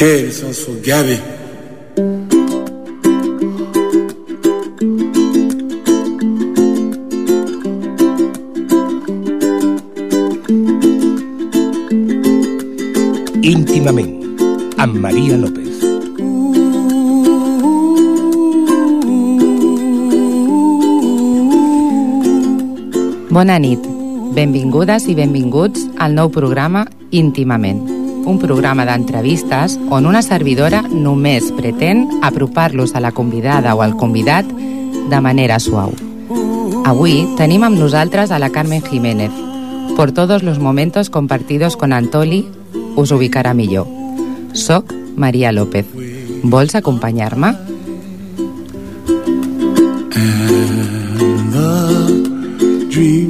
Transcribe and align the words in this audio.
Quelle 0.00 0.28
licença 0.28 0.64
for 0.64 0.80
Gabby. 0.80 1.20
íntimament, 13.42 14.24
amb 14.78 14.96
Maria 14.96 15.36
López. 15.36 15.68
Bona 23.28 23.58
nit. 23.58 23.84
Benvingudes 24.32 25.10
i 25.12 25.14
benvinguts 25.14 25.90
al 25.98 26.16
nou 26.16 26.32
programa 26.32 26.86
Íntimament, 27.10 27.99
un 28.30 28.38
programa 28.38 28.86
d'entrevistes 28.86 29.74
on 29.90 30.06
una 30.06 30.22
servidora 30.22 30.84
només 30.86 31.50
pretén 31.58 32.06
apropar-los 32.22 32.94
a 32.94 33.02
la 33.02 33.10
convidada 33.10 33.74
o 33.74 33.82
al 33.82 33.96
convidat 33.98 34.46
de 34.46 35.20
manera 35.20 35.58
suau. 35.58 35.90
Avui 36.86 37.26
tenim 37.36 37.66
amb 37.66 37.78
nosaltres 37.78 38.30
a 38.30 38.38
la 38.38 38.50
Carmen 38.54 38.82
Jiménez. 38.82 39.34
Por 39.96 40.12
todos 40.12 40.42
los 40.42 40.58
momentos 40.58 41.10
compartidos 41.10 41.76
con 41.76 41.92
Antoli, 41.92 42.46
us 42.96 43.10
ubicarà 43.10 43.52
millor. 43.52 43.86
Soc 44.52 44.94
Maria 45.16 45.52
López. 45.52 45.86
Vols 46.42 46.74
acompanyar-me? 46.74 47.54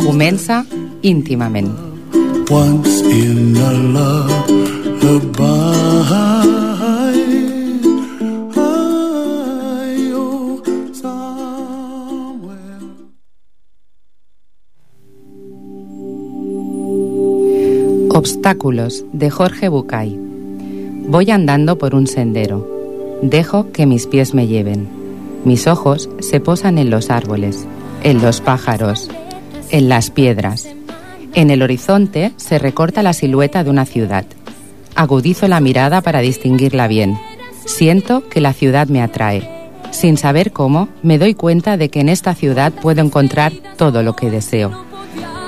Comença 0.04 0.64
íntimament. 1.02 1.70
Once 2.50 3.00
in 3.06 3.56
a 3.56 3.70
lullaby. 3.72 4.59
Oh. 5.12 5.40
Obstáculos 18.12 19.04
de 19.12 19.30
Jorge 19.30 19.68
Bucay. 19.68 20.16
Voy 21.08 21.30
andando 21.30 21.78
por 21.78 21.94
un 21.94 22.06
sendero. 22.06 22.68
Dejo 23.22 23.72
que 23.72 23.86
mis 23.86 24.06
pies 24.06 24.34
me 24.34 24.46
lleven. 24.46 24.88
Mis 25.44 25.66
ojos 25.66 26.08
se 26.20 26.38
posan 26.38 26.78
en 26.78 26.90
los 26.90 27.10
árboles, 27.10 27.66
en 28.02 28.20
los 28.20 28.40
pájaros, 28.40 29.10
en 29.70 29.88
las 29.88 30.10
piedras. 30.10 30.68
En 31.34 31.50
el 31.50 31.62
horizonte 31.62 32.32
se 32.36 32.58
recorta 32.58 33.02
la 33.02 33.14
silueta 33.14 33.64
de 33.64 33.70
una 33.70 33.86
ciudad. 33.86 34.26
Agudizo 35.00 35.48
la 35.48 35.60
mirada 35.60 36.02
para 36.02 36.20
distinguirla 36.20 36.86
bien. 36.86 37.18
Siento 37.64 38.28
que 38.28 38.42
la 38.42 38.52
ciudad 38.52 38.88
me 38.88 39.00
atrae. 39.00 39.48
Sin 39.92 40.18
saber 40.18 40.52
cómo, 40.52 40.90
me 41.02 41.16
doy 41.16 41.32
cuenta 41.32 41.78
de 41.78 41.88
que 41.88 42.00
en 42.00 42.10
esta 42.10 42.34
ciudad 42.34 42.70
puedo 42.70 43.00
encontrar 43.00 43.50
todo 43.78 44.02
lo 44.02 44.14
que 44.14 44.30
deseo. 44.30 44.72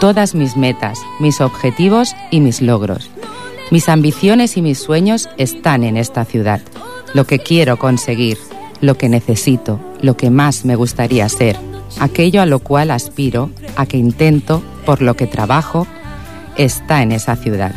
Todas 0.01 0.35
mis 0.35 0.57
metas, 0.57 0.99
mis 1.21 1.43
objetivos 1.43 2.17
y 2.31 2.41
mis 2.41 2.63
logros. 2.63 3.11
Mis 3.71 3.91
ambiciones 3.91 4.57
y 4.57 4.63
mis 4.63 4.79
sueños 4.79 5.29
están 5.37 5.85
en 5.85 5.99
esta 5.99 6.25
ciudad. 6.25 6.63
Lo 7.13 7.27
que 7.27 7.39
quiero 7.39 7.77
conseguir, 7.77 8.39
lo 8.81 8.97
que 8.97 9.11
necesito, 9.11 9.79
lo 10.01 10.17
que 10.17 10.31
más 10.31 10.65
me 10.65 10.77
gustaría 10.77 11.29
ser, 11.29 11.59
aquello 12.01 12.41
a 12.41 12.47
lo 12.47 12.61
cual 12.61 12.91
aspiro, 12.91 13.51
a 13.77 13.85
que 13.85 13.99
intento, 13.99 14.63
por 14.87 15.03
lo 15.03 15.15
que 15.15 15.27
trabajo, 15.27 15.87
está 16.57 17.03
en 17.03 17.13
esa 17.13 17.37
ciudad. 17.37 17.75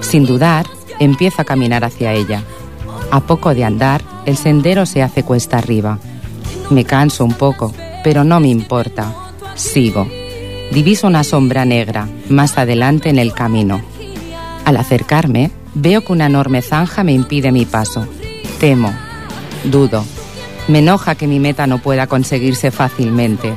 Sin 0.00 0.26
dudar, 0.26 0.66
empiezo 1.00 1.42
a 1.42 1.44
caminar 1.44 1.84
hacia 1.84 2.12
ella. 2.12 2.42
A 3.10 3.20
poco 3.20 3.54
de 3.54 3.64
andar, 3.64 4.02
el 4.26 4.36
sendero 4.36 4.86
se 4.86 5.02
hace 5.02 5.22
cuesta 5.22 5.58
arriba. 5.58 5.98
Me 6.70 6.84
canso 6.84 7.24
un 7.24 7.34
poco, 7.34 7.72
pero 8.02 8.24
no 8.24 8.40
me 8.40 8.48
importa. 8.48 9.14
Sigo. 9.54 10.08
Diviso 10.72 11.06
una 11.06 11.24
sombra 11.24 11.64
negra 11.64 12.08
más 12.28 12.58
adelante 12.58 13.10
en 13.10 13.18
el 13.18 13.32
camino. 13.32 13.80
Al 14.64 14.76
acercarme, 14.76 15.50
veo 15.74 16.02
que 16.02 16.12
una 16.12 16.26
enorme 16.26 16.62
zanja 16.62 17.04
me 17.04 17.12
impide 17.12 17.52
mi 17.52 17.66
paso. 17.66 18.06
Temo, 18.58 18.92
dudo. 19.64 20.04
Me 20.68 20.78
enoja 20.78 21.14
que 21.14 21.26
mi 21.26 21.38
meta 21.38 21.66
no 21.66 21.78
pueda 21.78 22.06
conseguirse 22.06 22.70
fácilmente. 22.70 23.52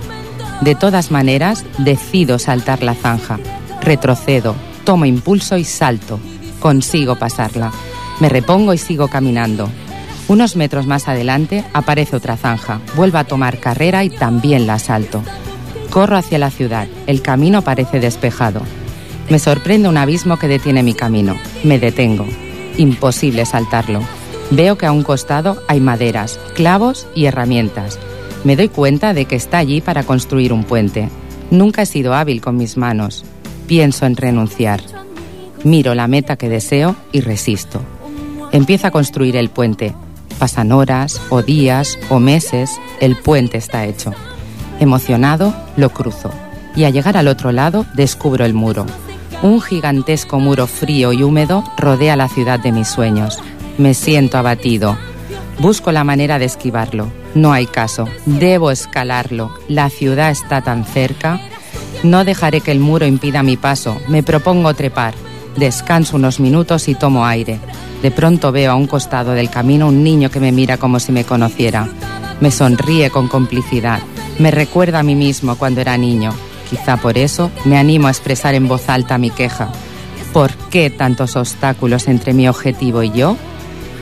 De 0.62 0.76
todas 0.76 1.12
maneras, 1.12 1.66
decido 1.78 2.40
saltar 2.40 2.84
la 2.84 2.94
zanja. 2.94 3.40
Retrocedo, 3.82 4.56
tomo 4.84 5.06
impulso 5.06 5.58
y 5.58 5.64
salto. 5.64 6.20
Consigo 6.60 7.16
pasarla. 7.16 7.72
Me 8.20 8.30
repongo 8.30 8.74
y 8.74 8.78
sigo 8.78 9.08
caminando. 9.08 9.70
Unos 10.28 10.56
metros 10.56 10.88
más 10.88 11.08
adelante 11.08 11.64
aparece 11.74 12.16
otra 12.16 12.36
zanja. 12.36 12.82
Vuelvo 12.96 13.18
a 13.18 13.24
tomar 13.24 13.60
carrera 13.60 14.04
y 14.04 14.10
también 14.10 14.68
la 14.68 14.80
salto. 14.80 15.24
Corro 15.90 16.18
hacia 16.18 16.38
la 16.38 16.52
ciudad. 16.52 16.88
El 17.06 17.22
camino 17.22 17.62
parece 17.62 18.00
despejado. 18.00 18.62
Me 19.30 19.40
sorprende 19.40 19.88
un 19.88 19.98
abismo 19.98 20.38
que 20.38 20.48
detiene 20.48 20.84
mi 20.84 20.94
camino. 20.94 21.36
Me 21.64 21.80
detengo. 21.80 22.26
Imposible 22.78 23.46
saltarlo. 23.46 24.02
Veo 24.52 24.78
que 24.78 24.86
a 24.86 24.92
un 24.92 25.04
costado 25.04 25.62
hay 25.68 25.80
maderas, 25.80 26.40
clavos 26.56 27.08
y 27.14 27.26
herramientas. 27.26 28.00
Me 28.44 28.56
doy 28.56 28.70
cuenta 28.70 29.14
de 29.14 29.26
que 29.26 29.36
está 29.36 29.58
allí 29.58 29.82
para 29.82 30.04
construir 30.04 30.54
un 30.54 30.64
puente. 30.64 31.10
Nunca 31.52 31.82
he 31.82 31.86
sido 31.86 32.14
hábil 32.14 32.42
con 32.42 32.56
mis 32.58 32.78
manos. 32.78 33.26
Pienso 33.68 34.06
en 34.06 34.16
renunciar. 34.16 34.82
Miro 35.64 35.96
la 35.96 36.08
meta 36.08 36.36
que 36.36 36.50
deseo 36.50 36.96
y 37.12 37.22
resisto. 37.22 37.82
Empiezo 38.52 38.88
a 38.88 38.92
construir 38.92 39.36
el 39.36 39.50
puente. 39.50 39.94
Pasan 40.40 40.72
horas, 40.72 41.20
o 41.30 41.42
días, 41.42 41.98
o 42.10 42.20
meses. 42.20 42.80
El 43.02 43.16
puente 43.16 43.58
está 43.58 43.86
hecho. 43.86 44.14
Emocionado, 44.80 45.54
lo 45.76 45.90
cruzo. 45.90 46.32
Y 46.76 46.84
al 46.84 46.94
llegar 46.94 47.18
al 47.18 47.28
otro 47.28 47.52
lado, 47.52 47.86
descubro 47.96 48.46
el 48.46 48.54
muro. 48.54 48.86
Un 49.42 49.62
gigantesco 49.62 50.40
muro 50.40 50.68
frío 50.68 51.12
y 51.14 51.24
húmedo 51.24 51.64
rodea 51.78 52.16
la 52.16 52.30
ciudad 52.30 52.60
de 52.60 52.72
mis 52.72 52.88
sueños. 52.88 53.40
Me 53.78 53.94
siento 53.94 54.38
abatido. 54.38 54.98
Busco 55.60 55.92
la 55.92 56.04
manera 56.04 56.40
de 56.40 56.46
esquivarlo. 56.46 57.12
No 57.36 57.52
hay 57.52 57.66
caso. 57.66 58.08
Debo 58.26 58.72
escalarlo. 58.72 59.52
La 59.68 59.90
ciudad 59.90 60.30
está 60.32 60.62
tan 60.62 60.86
cerca. 60.86 61.40
No 62.04 62.24
dejaré 62.24 62.62
que 62.62 62.72
el 62.72 62.80
muro 62.80 63.06
impida 63.06 63.44
mi 63.44 63.58
paso. 63.58 64.00
Me 64.08 64.24
propongo 64.24 64.74
trepar. 64.76 65.14
Descanso 65.58 66.18
unos 66.18 66.40
minutos 66.40 66.88
y 66.88 66.94
tomo 66.94 67.26
aire. 67.26 67.60
De 68.04 68.12
pronto 68.12 68.52
veo 68.52 68.72
a 68.72 68.76
un 68.76 68.86
costado 68.86 69.32
del 69.32 69.50
camino 69.50 69.88
un 69.88 70.04
niño 70.04 70.30
que 70.30 70.40
me 70.40 70.52
mira 70.52 70.78
como 70.78 71.00
si 71.00 71.12
me 71.12 71.24
conociera. 71.24 71.90
Me 72.40 72.52
sonríe 72.52 73.10
con 73.10 73.28
complicidad. 73.28 74.00
Me 74.38 74.52
recuerda 74.52 75.00
a 75.00 75.04
mí 75.04 75.16
mismo 75.16 75.56
cuando 75.56 75.82
era 75.82 75.98
niño. 75.98 76.32
Quizá 76.70 76.98
por 76.98 77.18
eso 77.18 77.50
me 77.66 77.78
animo 77.78 78.08
a 78.08 78.12
expresar 78.12 78.54
en 78.54 78.68
voz 78.68 78.88
alta 78.88 79.18
mi 79.18 79.32
queja. 79.32 79.70
¿Por 80.32 80.54
qué 80.70 80.92
tantos 80.92 81.36
obstáculos 81.36 82.08
entre 82.08 82.34
mi 82.34 82.48
objetivo 82.48 83.02
y 83.02 83.10
yo? 83.10 83.36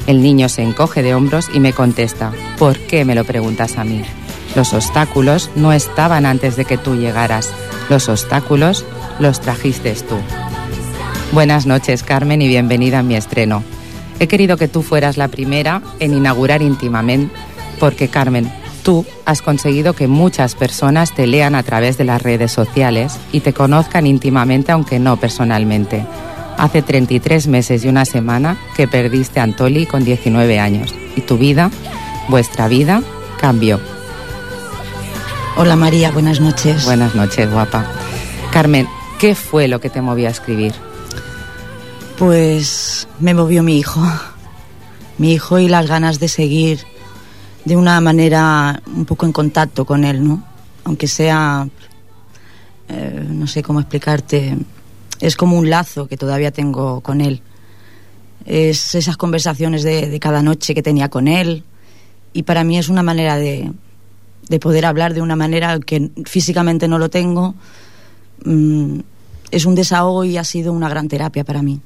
El 0.08 0.22
niño 0.22 0.50
se 0.50 0.62
encoge 0.62 1.04
de 1.04 1.16
hombros 1.16 1.50
y 1.54 1.62
me 1.62 1.72
contesta, 1.72 2.34
¿por 2.60 2.78
qué 2.78 3.06
me 3.06 3.16
lo 3.16 3.24
preguntas 3.24 3.78
a 3.78 3.86
mí? 3.86 4.02
Los 4.56 4.74
obstáculos 4.74 5.50
no 5.56 5.72
estaban 5.72 6.26
antes 6.26 6.58
de 6.58 6.66
que 6.66 6.78
tú 6.78 6.96
llegaras. 6.96 7.52
Los 7.90 8.10
obstáculos 8.10 8.84
los 9.20 9.40
trajiste 9.40 9.94
tú. 9.94 10.18
Buenas 11.36 11.66
noches, 11.66 12.02
Carmen, 12.02 12.42
y 12.42 12.48
bienvenida 12.48 13.00
a 13.00 13.04
mi 13.04 13.18
estreno. 13.18 13.62
He 14.22 14.28
querido 14.30 14.56
que 14.56 14.70
tú 14.70 14.82
fueras 14.82 15.18
la 15.18 15.28
primera 15.28 15.82
en 16.00 16.14
inaugurar 16.14 16.62
íntimamente, 16.62 17.36
porque, 17.78 18.08
Carmen, 18.08 18.50
tú 18.84 19.06
has 19.26 19.42
conseguido 19.42 19.92
que 19.92 20.08
muchas 20.08 20.56
personas 20.56 21.14
te 21.14 21.28
lean 21.28 21.54
a 21.54 21.64
través 21.64 21.98
de 21.98 22.06
las 22.06 22.22
redes 22.22 22.54
sociales 22.54 23.20
y 23.34 23.42
te 23.42 23.52
conozcan 23.52 24.08
íntimamente, 24.08 24.72
aunque 24.72 24.98
no 24.98 25.18
personalmente. 25.18 26.06
Hace 26.58 26.82
33 26.82 27.48
meses 27.48 27.84
y 27.84 27.90
una 27.90 28.06
semana 28.06 28.58
que 28.78 28.88
perdiste 28.88 29.42
a 29.42 29.44
Antoli 29.44 29.86
con 29.86 30.06
19 30.06 30.58
años 30.58 30.96
y 31.18 31.22
tu 31.22 31.38
vida, 31.38 31.70
vuestra 32.30 32.70
vida, 32.70 33.04
cambió. 33.42 33.82
Hola 35.58 35.76
María, 35.76 36.12
buenas 36.12 36.40
noches. 36.40 36.86
Buenas 36.86 37.14
noches, 37.14 37.52
guapa. 37.52 37.86
Carmen, 38.54 38.88
¿qué 39.20 39.36
fue 39.36 39.68
lo 39.68 39.82
que 39.82 39.90
te 39.90 40.00
movió 40.00 40.30
a 40.30 40.32
escribir? 40.32 40.74
Pues 42.18 43.10
me 43.20 43.34
movió 43.34 43.62
mi 43.62 43.78
hijo. 43.78 44.02
Mi 45.18 45.34
hijo 45.34 45.60
y 45.60 45.68
las 45.68 45.88
ganas 45.88 46.20
de 46.20 46.30
seguir 46.30 46.80
de 47.66 47.76
una 47.76 48.00
manera 48.00 48.82
un 48.88 49.06
poco 49.06 49.26
en 49.26 49.34
contacto 49.34 49.86
con 49.86 50.06
él, 50.06 50.26
¿no? 50.26 50.44
Aunque 50.86 51.08
sea, 51.08 51.68
eh, 52.88 53.26
no 53.28 53.48
sé 53.48 53.64
cómo 53.64 53.80
explicarte, 53.80 54.58
es 55.20 55.36
como 55.36 55.58
un 55.58 55.70
lazo 55.70 56.08
que 56.08 56.16
todavía 56.16 56.52
tengo 56.52 57.02
con 57.02 57.20
él. 57.20 57.42
Es 58.46 58.96
esas 58.96 59.18
conversaciones 59.18 59.84
de, 59.84 60.18
cada 60.22 60.42
noche 60.42 60.76
que 60.76 60.84
tenía 60.84 61.10
con 61.10 61.28
él 61.28 61.64
y 62.32 62.44
para 62.44 62.64
mí 62.64 62.78
es 62.78 62.90
una 62.90 63.04
manera 63.04 63.38
de, 63.38 63.72
de 64.48 64.60
poder 64.60 64.86
hablar 64.86 65.14
de 65.14 65.22
una 65.22 65.36
manera 65.36 65.80
que 65.80 66.12
físicamente 66.26 66.88
no 66.88 67.00
lo 67.00 67.10
tengo. 67.10 67.56
Mm, 68.46 69.00
es 69.52 69.66
un 69.66 69.76
desahogo 69.76 70.24
y 70.24 70.38
ha 70.38 70.44
sido 70.44 70.72
una 70.72 70.88
gran 70.88 71.08
terapia 71.08 71.44
para 71.44 71.62
mí. 71.62 71.82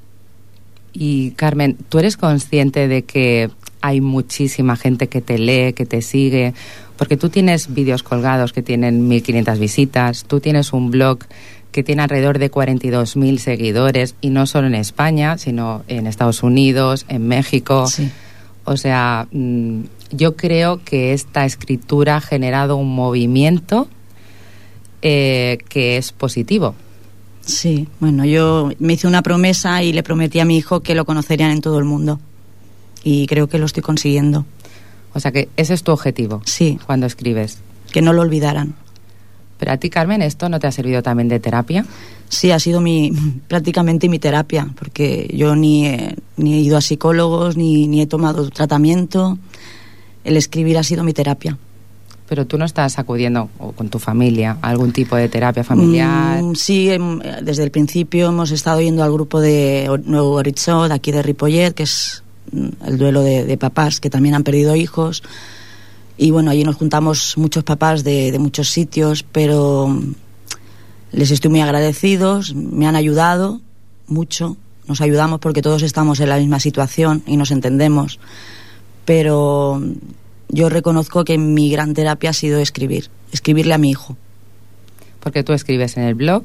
Y 0.94 1.32
Carmen, 1.32 1.78
¿tú 1.90 2.00
eres 2.00 2.18
consciente 2.18 2.88
de 2.88 3.04
que 3.04 3.50
hay 3.82 4.02
muchísima 4.02 4.76
gente 4.76 5.08
que 5.08 5.22
te 5.22 5.38
lee, 5.38 5.74
que 5.74 5.86
te 5.86 6.02
sigue? 6.02 6.54
Porque 6.98 7.18
tú 7.18 7.30
tienes 7.30 7.74
vídeos 7.74 8.04
colgados 8.04 8.52
que 8.52 8.62
tienen 8.62 9.10
1.500 9.10 9.60
visitas, 9.60 10.26
tú 10.26 10.40
tienes 10.40 10.74
un 10.74 10.92
blog 10.92 11.20
que 11.72 11.84
tiene 11.84 12.02
alrededor 12.02 12.40
de 12.40 12.52
42.000 12.52 13.38
seguidores 13.38 14.16
y 14.22 14.32
no 14.32 14.48
solo 14.48 14.68
en 14.68 14.76
España, 14.76 15.38
sino 15.38 15.84
en 15.88 16.08
Estados 16.08 16.44
Unidos, 16.44 17.06
en 17.08 17.28
México. 17.28 17.88
Sí. 17.88 18.12
O 18.66 18.76
sea, 18.76 19.28
mm, 19.32 19.82
yo 20.12 20.36
creo 20.36 20.84
que 20.84 21.14
esta 21.14 21.46
escritura 21.46 22.18
ha 22.18 22.22
generado 22.22 22.76
un 22.76 22.94
movimiento 22.94 23.88
eh, 25.02 25.60
que 25.70 25.98
es 25.98 26.12
positivo. 26.12 26.76
Sí, 27.50 27.88
bueno, 28.00 28.26
yo 28.26 28.70
me 28.78 28.94
hice 28.94 29.08
una 29.08 29.24
promesa 29.24 29.82
y 29.82 29.92
le 29.92 30.04
prometí 30.04 30.40
a 30.40 30.46
mi 30.46 30.56
hijo 30.58 30.82
que 30.82 30.94
lo 30.94 31.04
conocerían 31.06 31.50
en 31.52 31.62
todo 31.62 31.80
el 31.80 31.86
mundo. 31.86 32.20
Y 33.04 33.26
creo 33.28 33.48
que 33.48 33.58
lo 33.58 33.66
estoy 33.66 33.82
consiguiendo. 33.82 34.46
O 35.14 35.20
sea 35.20 35.32
que 35.32 35.50
ese 35.58 35.74
es 35.74 35.82
tu 35.82 35.92
objetivo 35.92 36.42
Sí, 36.46 36.78
cuando 36.86 37.08
escribes. 37.08 37.58
que 37.92 38.04
no 38.04 38.14
lo 38.14 38.22
olvidaran. 38.22 38.76
Pero 39.58 39.72
a 39.72 39.78
ti, 39.78 39.90
Carmen, 39.90 40.22
¿esto 40.22 40.48
no 40.48 40.60
te 40.60 40.68
ha 40.68 40.72
servido 40.72 41.02
también 41.02 41.28
de 41.28 41.40
terapia? 41.40 41.86
Sí, 42.30 42.52
ha 42.52 42.60
sido 42.60 42.82
mi 42.82 43.12
prácticamente 43.48 44.08
mi 44.10 44.20
terapia, 44.20 44.70
porque 44.78 45.30
yo 45.34 45.56
ni 45.56 45.88
he, 45.88 46.16
ni 46.38 46.54
he 46.54 46.60
ido 46.60 46.78
a 46.78 46.82
psicólogos, 46.82 47.58
ni, 47.58 47.88
ni 47.88 48.02
he 48.02 48.06
tomado 48.06 48.48
tratamiento. 48.52 49.40
El 50.24 50.38
escribir 50.38 50.78
ha 50.78 50.84
sido 50.84 51.04
mi 51.04 51.14
terapia. 51.14 51.58
Pero 52.30 52.46
tú 52.46 52.60
no 52.60 52.66
estás 52.66 53.00
acudiendo 53.00 53.50
o 53.58 53.72
con 53.72 53.90
tu 53.90 53.98
familia 53.98 54.58
a 54.62 54.70
algún 54.70 54.94
tipo 54.94 55.16
de 55.16 55.28
terapia 55.28 55.64
familiar. 55.64 56.44
Mm, 56.44 56.56
sí, 56.56 56.92
em, 56.92 57.20
desde 57.42 57.64
el 57.64 57.72
principio 57.72 58.30
hemos 58.30 58.52
estado 58.52 58.80
yendo 58.82 59.04
al 59.04 59.12
grupo 59.12 59.42
de 59.42 59.90
Nuevo 60.06 60.34
Horizon, 60.34 60.90
de 60.90 60.94
aquí 60.94 61.12
de 61.12 61.24
Ripollet, 61.24 61.74
que 61.74 61.84
es 61.84 62.24
mm, 62.52 62.86
el 62.86 62.98
duelo 63.00 63.22
de, 63.22 63.46
de 63.46 63.58
papás 63.58 64.00
que 64.00 64.12
también 64.12 64.36
han 64.36 64.44
perdido 64.44 64.76
hijos. 64.76 65.24
Y 66.18 66.30
bueno, 66.30 66.52
allí 66.52 66.64
nos 66.64 66.76
juntamos 66.76 67.36
muchos 67.36 67.64
papás 67.64 68.04
de, 68.04 68.32
de 68.32 68.38
muchos 68.38 68.70
sitios, 68.70 69.24
pero 69.24 69.88
mm, 69.88 70.14
les 71.12 71.32
estoy 71.32 71.50
muy 71.50 71.62
agradecidos, 71.62 72.54
me 72.54 72.86
han 72.86 72.96
ayudado 72.96 73.60
mucho, 74.06 74.56
nos 74.88 75.02
ayudamos 75.02 75.40
porque 75.40 75.62
todos 75.62 75.82
estamos 75.82 76.20
en 76.20 76.30
la 76.30 76.38
misma 76.38 76.60
situación 76.60 77.24
y 77.26 77.38
nos 77.38 77.50
entendemos. 77.50 78.20
Pero 79.06 79.82
mm, 79.82 79.94
yo 80.50 80.70
reconozco 80.70 81.24
que 81.24 81.38
mi 81.38 81.70
gran 81.72 81.94
terapia 81.94 82.32
ha 82.32 82.34
sido 82.34 82.60
escribir, 82.60 83.10
escribirle 83.32 83.74
a 83.74 83.78
mi 83.78 83.90
hijo. 83.92 84.18
Porque 85.20 85.44
tú 85.44 85.54
escribes 85.54 85.98
en 85.98 86.04
el 86.04 86.16
blog, 86.16 86.44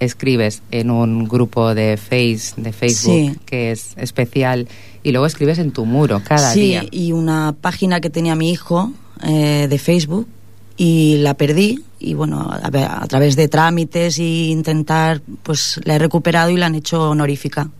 escribes 0.00 0.62
en 0.70 0.90
un 0.90 1.28
grupo 1.28 1.74
de 1.74 1.96
face 1.96 2.60
de 2.60 2.72
Facebook 2.72 3.14
Sí. 3.14 3.38
que 3.46 3.70
es 3.70 3.92
especial 3.96 4.66
y 5.02 5.12
luego 5.12 5.26
escribes 5.26 5.58
en 5.58 5.70
tu 5.70 5.84
muro 5.86 6.20
cada 6.26 6.52
sí, 6.52 6.60
día. 6.60 6.84
y 6.90 7.12
una 7.12 7.54
página 7.60 8.00
que 8.00 8.10
tenía 8.10 8.34
mi 8.34 8.50
hijo 8.50 8.92
eh, 9.22 9.66
de 9.68 9.78
Facebook 9.78 10.26
y 10.76 11.18
la 11.18 11.34
perdí 11.34 11.84
y 12.00 12.14
bueno, 12.14 12.50
a, 12.50 12.66
a 13.02 13.06
través 13.06 13.36
de 13.36 13.48
trámites 13.48 14.18
y 14.18 14.50
intentar, 14.50 15.22
pues 15.42 15.80
la 15.84 15.94
he 15.94 15.98
recuperado 15.98 16.50
y 16.50 16.56
la 16.56 16.66
han 16.66 16.74
hecho 16.74 17.10
honorífica. 17.10 17.70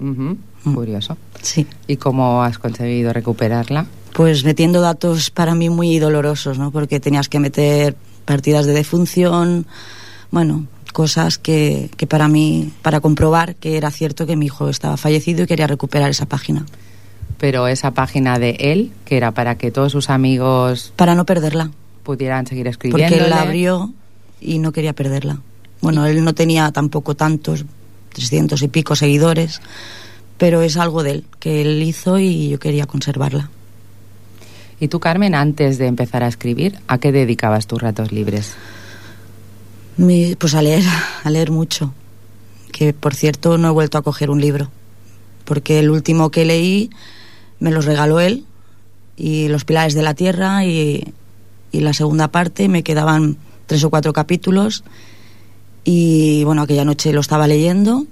Ujú, 0.00 0.36
Mm. 0.64 0.74
Curioso. 0.74 1.16
Sí, 1.40 1.66
¿Y 1.86 1.96
cómo 1.98 2.42
has 2.42 2.58
conseguido 2.58 3.12
recuperarla? 3.12 3.86
Pues 4.12 4.44
metiendo 4.44 4.80
datos 4.80 5.30
para 5.30 5.54
mí 5.54 5.70
muy 5.70 5.98
dolorosos, 5.98 6.58
¿no? 6.58 6.70
Porque 6.70 7.00
tenías 7.00 7.28
que 7.28 7.38
meter 7.38 7.96
partidas 8.24 8.66
de 8.66 8.72
defunción, 8.72 9.66
bueno, 10.30 10.66
cosas 10.92 11.38
que, 11.38 11.90
que 11.96 12.06
para 12.06 12.28
mí, 12.28 12.72
para 12.82 13.00
comprobar 13.00 13.54
que 13.54 13.76
era 13.76 13.90
cierto 13.90 14.26
que 14.26 14.36
mi 14.36 14.46
hijo 14.46 14.68
estaba 14.68 14.96
fallecido 14.96 15.44
y 15.44 15.46
quería 15.46 15.66
recuperar 15.66 16.10
esa 16.10 16.26
página, 16.26 16.66
Pero 17.38 17.68
esa 17.68 17.92
página 17.92 18.38
de 18.38 18.56
él, 18.58 18.90
que 19.04 19.16
era 19.16 19.32
para 19.32 19.56
que 19.56 19.70
todos 19.70 19.92
sus 19.92 20.10
amigos 20.10 20.92
para 20.96 21.14
no 21.14 21.24
perderla. 21.24 21.70
pudieran 22.02 22.46
seguir 22.46 22.64
porque 22.64 22.88
escribiendo. 22.88 23.24
él 23.24 23.30
la 23.30 23.42
abrió 23.42 23.92
y 24.40 24.58
no 24.58 24.72
quería 24.72 24.92
perderla. 24.92 25.40
Bueno, 25.80 26.04
él 26.06 26.24
no 26.24 26.34
tenía 26.34 26.70
tampoco 26.72 27.14
tantos, 27.14 27.64
300 28.12 28.60
y 28.62 28.68
pico 28.68 28.96
seguidores, 28.96 29.60
pero 30.36 30.62
es 30.62 30.76
algo 30.76 31.02
de 31.02 31.10
él, 31.12 31.24
que 31.38 31.62
él 31.62 31.82
hizo 31.82 32.18
y 32.18 32.48
yo 32.48 32.58
quería 32.58 32.86
conservarla. 32.86 33.50
¿Y 34.80 34.88
tú, 34.88 35.00
Carmen, 35.00 35.34
antes 35.34 35.78
de 35.78 35.86
empezar 35.86 36.22
a 36.22 36.28
escribir, 36.28 36.78
a 36.86 36.98
qué 36.98 37.10
dedicabas 37.12 37.66
tus 37.66 37.82
ratos 37.82 38.12
libres? 38.12 38.54
Pues 39.96 40.54
a 40.54 40.62
leer, 40.62 40.84
a 41.24 41.30
leer 41.30 41.50
mucho. 41.50 41.92
Que 42.70 42.92
por 42.92 43.14
cierto 43.14 43.58
no 43.58 43.68
he 43.68 43.72
vuelto 43.72 43.98
a 43.98 44.02
coger 44.02 44.30
un 44.30 44.40
libro, 44.40 44.70
porque 45.44 45.80
el 45.80 45.90
último 45.90 46.30
que 46.30 46.44
leí 46.44 46.90
me 47.58 47.72
los 47.72 47.86
regaló 47.86 48.20
él, 48.20 48.44
y 49.16 49.48
Los 49.48 49.64
Pilares 49.64 49.94
de 49.94 50.02
la 50.02 50.14
Tierra, 50.14 50.64
y, 50.64 51.12
y 51.72 51.80
la 51.80 51.92
segunda 51.92 52.28
parte 52.28 52.68
me 52.68 52.84
quedaban 52.84 53.36
tres 53.66 53.82
o 53.82 53.90
cuatro 53.90 54.12
capítulos, 54.12 54.84
y 55.82 56.44
bueno, 56.44 56.62
aquella 56.62 56.84
noche 56.84 57.12
lo 57.12 57.20
estaba 57.20 57.48
leyendo 57.48 58.06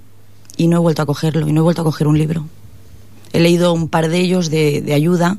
y 0.57 0.67
no 0.67 0.77
he 0.77 0.79
vuelto 0.79 1.03
a 1.03 1.05
cogerlo, 1.05 1.47
y 1.47 1.53
no 1.53 1.61
he 1.61 1.63
vuelto 1.63 1.83
a 1.83 1.85
coger 1.85 2.07
un 2.07 2.17
libro. 2.17 2.45
He 3.31 3.39
leído 3.39 3.71
un 3.71 3.87
par 3.87 4.09
de 4.09 4.19
ellos 4.19 4.49
de, 4.49 4.81
de 4.81 4.93
ayuda, 4.93 5.37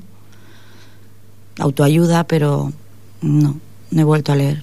autoayuda, 1.59 2.25
pero 2.25 2.73
no, 3.21 3.59
no 3.91 4.01
he 4.01 4.05
vuelto 4.05 4.33
a 4.33 4.37
leer. 4.37 4.63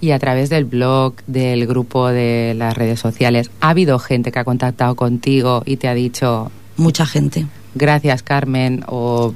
Y 0.00 0.10
a 0.10 0.18
través 0.18 0.50
del 0.50 0.64
blog, 0.64 1.14
del 1.26 1.66
grupo 1.66 2.08
de 2.08 2.54
las 2.56 2.76
redes 2.76 2.98
sociales, 2.98 3.50
¿ha 3.60 3.70
habido 3.70 3.98
gente 4.00 4.32
que 4.32 4.38
ha 4.40 4.44
contactado 4.44 4.96
contigo 4.96 5.62
y 5.64 5.76
te 5.76 5.88
ha 5.88 5.94
dicho, 5.94 6.50
Mucha 6.76 7.06
gente. 7.06 7.46
gracias, 7.74 8.22
Carmen, 8.22 8.84
o 8.88 9.32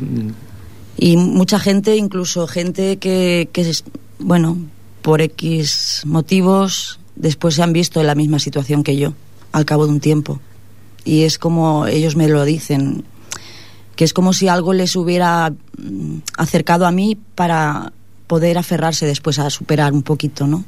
Y 0.99 1.17
mucha 1.19 1.59
gente, 1.61 1.95
incluso 1.97 2.47
gente 2.47 2.97
que, 2.97 3.49
que 3.53 3.61
es- 3.61 3.85
bueno, 4.19 4.57
por 5.03 5.21
X 5.21 6.03
motivos, 6.07 6.99
después 7.15 7.55
se 7.55 7.63
han 7.63 7.73
visto 7.75 8.01
en 8.01 8.07
la 8.07 8.15
misma 8.15 8.39
situación 8.39 8.83
que 8.83 8.97
yo, 8.97 9.13
al 9.53 9.67
cabo 9.67 9.85
de 9.87 9.93
un 9.93 10.01
tiempo. 10.01 10.41
Y 11.05 11.23
es 11.25 11.39
como 11.39 11.87
ellos 11.87 12.17
me 12.17 12.27
lo 12.29 12.45
dicen, 12.45 13.05
que 13.97 14.05
es 14.05 14.13
como 14.13 14.33
si 14.33 14.49
algo 14.49 14.73
les 14.73 14.95
hubiera 14.95 15.51
mm, 15.51 16.19
acercado 16.37 16.87
a 16.87 16.93
mí 16.93 17.19
para 17.35 17.93
poder 18.27 18.59
aferrarse 18.59 19.07
después 19.07 19.39
a 19.39 19.51
superar 19.51 19.93
un 19.93 20.03
poquito, 20.03 20.47
¿no? 20.47 20.65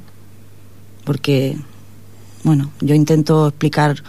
Porque, 1.04 1.56
bueno, 2.42 2.70
yo 2.80 2.94
intento 2.94 3.48
explicar 3.48 4.02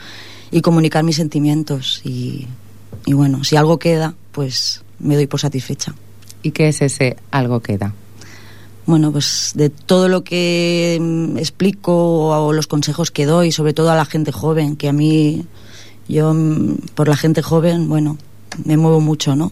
y 0.52 0.62
comunicar 0.62 1.04
mis 1.04 1.18
sentimientos 1.18 2.02
y, 2.04 2.48
y 3.06 3.14
bueno, 3.14 3.44
si 3.44 3.56
algo 3.56 3.78
queda, 3.78 4.16
pues 4.32 4.82
me 5.00 5.16
doy 5.16 5.28
por 5.28 5.40
satisfecha. 5.40 5.94
¿y 6.42 6.52
qué 6.52 6.70
es 6.70 6.82
ese 6.82 7.18
algo 7.32 7.62
que 7.62 7.78
da? 7.78 7.94
Bueno, 8.86 9.12
pues 9.12 9.52
de 9.54 9.70
todo 9.70 10.08
lo 10.08 10.24
que 10.24 10.98
mm, 11.00 11.38
explico 11.38 11.94
o, 11.94 12.48
o 12.48 12.54
los 12.54 12.68
consejos 12.68 13.12
que 13.12 13.26
doy, 13.26 13.52
sobre 13.52 13.74
todo 13.74 13.92
a 13.92 13.96
la 13.96 14.06
gente 14.06 14.32
joven, 14.32 14.76
que 14.76 14.90
a 14.90 14.94
mí, 14.94 15.46
yo 16.08 16.34
mm, 16.34 16.78
por 16.96 17.08
la 17.08 17.16
gente 17.16 17.42
joven, 17.42 17.88
bueno, 17.88 18.18
me 18.66 18.78
muevo 18.78 19.00
mucho, 19.00 19.36
¿no? 19.36 19.52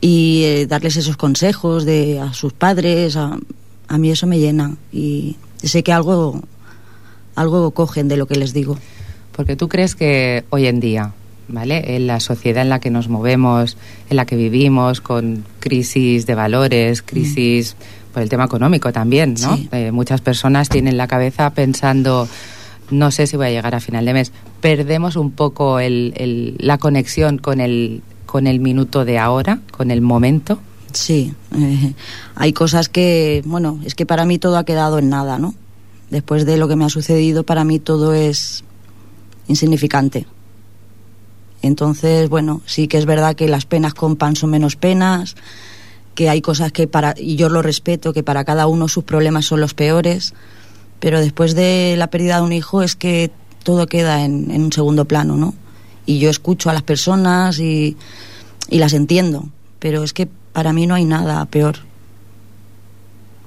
Y 0.00 0.42
eh, 0.44 0.66
darles 0.66 0.96
esos 0.96 1.16
consejos 1.16 1.84
de 1.84 2.20
a 2.20 2.34
sus 2.34 2.52
padres, 2.52 3.16
a, 3.16 3.38
a 3.88 3.98
mí 3.98 4.10
eso 4.10 4.26
me 4.26 4.38
llena 4.38 4.76
y 4.92 5.36
sé 5.62 5.82
que 5.82 5.92
algo, 5.92 6.42
algo 7.34 7.70
cogen 7.70 8.08
de 8.08 8.16
lo 8.16 8.26
que 8.26 8.36
les 8.36 8.52
digo. 8.52 8.78
Porque 9.32 9.56
tú 9.56 9.68
crees 9.68 9.94
que 9.94 10.44
hoy 10.50 10.66
en 10.66 10.80
día, 10.80 11.12
¿vale? 11.48 11.96
En 11.96 12.06
la 12.06 12.20
sociedad 12.20 12.62
en 12.62 12.68
la 12.68 12.80
que 12.80 12.90
nos 12.90 13.08
movemos, 13.08 13.76
en 14.08 14.16
la 14.16 14.26
que 14.26 14.36
vivimos, 14.36 15.00
con 15.00 15.44
crisis 15.60 16.26
de 16.26 16.34
valores, 16.34 17.02
crisis 17.02 17.76
por 18.12 18.22
el 18.22 18.28
tema 18.28 18.44
económico 18.44 18.92
también, 18.92 19.34
¿no? 19.40 19.56
Sí. 19.56 19.68
Eh, 19.72 19.90
muchas 19.90 20.20
personas 20.20 20.68
tienen 20.68 20.96
la 20.96 21.08
cabeza 21.08 21.50
pensando, 21.50 22.28
no 22.98 23.10
sé 23.10 23.26
si 23.26 23.36
voy 23.36 23.46
a 23.46 23.50
llegar 23.50 23.74
a 23.74 23.80
final 23.80 24.04
de 24.04 24.12
mes. 24.12 24.32
Perdemos 24.60 25.16
un 25.16 25.30
poco 25.30 25.78
la 25.80 26.78
conexión 26.78 27.38
con 27.38 27.60
el, 27.60 28.02
con 28.26 28.46
el 28.46 28.60
minuto 28.60 29.04
de 29.04 29.18
ahora, 29.18 29.60
con 29.70 29.90
el 29.90 30.00
momento. 30.00 30.58
Sí, 30.92 31.34
eh, 31.56 31.92
hay 32.36 32.52
cosas 32.52 32.88
que, 32.88 33.42
bueno, 33.44 33.80
es 33.84 33.94
que 33.94 34.06
para 34.06 34.24
mí 34.24 34.38
todo 34.38 34.56
ha 34.56 34.64
quedado 34.64 34.98
en 34.98 35.08
nada, 35.08 35.38
¿no? 35.38 35.54
Después 36.10 36.46
de 36.46 36.56
lo 36.56 36.68
que 36.68 36.76
me 36.76 36.84
ha 36.84 36.88
sucedido, 36.88 37.42
para 37.42 37.64
mí 37.64 37.80
todo 37.80 38.14
es 38.14 38.62
insignificante. 39.48 40.26
Entonces, 41.62 42.28
bueno, 42.28 42.60
sí 42.66 42.88
que 42.88 42.98
es 42.98 43.06
verdad 43.06 43.34
que 43.34 43.48
las 43.48 43.66
penas 43.66 43.94
con 43.94 44.16
pan 44.16 44.36
son 44.36 44.50
menos 44.50 44.76
penas, 44.76 45.34
que 46.14 46.28
hay 46.28 46.40
cosas 46.40 46.72
que 46.72 46.86
para, 46.86 47.14
y 47.16 47.36
yo 47.36 47.48
lo 47.48 47.62
respeto, 47.62 48.12
que 48.12 48.22
para 48.22 48.44
cada 48.44 48.66
uno 48.66 48.86
sus 48.86 49.04
problemas 49.04 49.46
son 49.46 49.60
los 49.60 49.74
peores, 49.74 50.34
pero 51.04 51.20
después 51.20 51.54
de 51.54 51.96
la 51.98 52.06
pérdida 52.06 52.36
de 52.36 52.44
un 52.44 52.52
hijo 52.54 52.82
es 52.82 52.96
que 52.96 53.30
todo 53.62 53.86
queda 53.86 54.24
en, 54.24 54.50
un 54.50 54.72
segundo 54.72 55.04
plano, 55.04 55.36
¿no? 55.36 55.52
Y 56.06 56.18
yo 56.18 56.30
escucho 56.30 56.70
a 56.70 56.72
las 56.72 56.80
personas 56.80 57.58
y, 57.58 57.98
y 58.70 58.78
las 58.78 58.94
entiendo, 58.94 59.50
pero 59.80 60.02
es 60.02 60.14
que 60.14 60.26
para 60.54 60.72
mí 60.72 60.86
no 60.86 60.94
hay 60.94 61.04
nada 61.04 61.44
peor. 61.44 61.76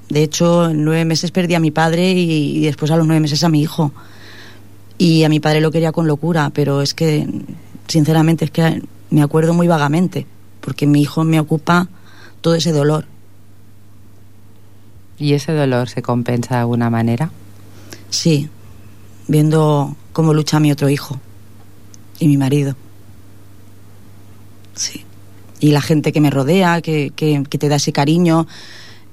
De 0.10 0.22
hecho, 0.22 0.70
en 0.70 0.86
nueve 0.86 1.04
meses 1.04 1.32
perdí 1.32 1.56
a 1.56 1.60
mi 1.60 1.72
padre 1.72 2.12
y 2.12 2.64
después 2.64 2.92
a 2.92 2.96
los 2.96 3.08
nueve 3.08 3.22
meses 3.22 3.44
a 3.44 3.50
mi 3.50 3.64
hijo. 3.64 3.92
Y 5.00 5.24
a 5.24 5.30
mi 5.30 5.40
padre 5.40 5.60
lo 5.60 5.72
quería 5.72 5.92
con 5.92 6.06
locura, 6.06 6.52
pero 6.54 6.84
es 6.84 6.94
que 6.94 7.28
sinceramente 7.88 8.46
es 8.46 8.52
que 8.52 8.84
me 9.10 9.24
acuerdo 9.24 9.56
muy 9.56 9.68
vagamente, 9.68 10.28
porque 10.62 10.86
mi 10.86 11.02
hijo 11.02 11.24
me 11.24 11.40
ocupa 11.40 11.90
todo 12.42 12.54
ese 12.54 12.72
dolor. 12.72 13.06
¿Y 15.18 15.34
ese 15.34 15.54
dolor 15.54 15.90
se 15.90 16.04
compensa 16.04 16.54
de 16.54 16.60
alguna 16.62 16.92
manera? 16.92 17.32
Sí, 18.10 18.50
viendo 19.28 19.96
cómo 20.14 20.34
lucha 20.34 20.60
mi 20.60 20.72
otro 20.72 20.90
hijo 20.90 21.20
y 22.20 22.28
mi 22.28 22.38
marido. 22.38 22.76
Sí. 24.76 25.04
Y 25.60 25.72
la 25.72 25.82
gente 25.82 26.12
que 26.12 26.22
me 26.22 26.30
rodea, 26.30 26.82
que, 26.82 27.12
que, 27.16 27.44
que 27.50 27.58
te 27.58 27.68
da 27.68 27.78
ese 27.78 27.92
cariño, 27.92 28.48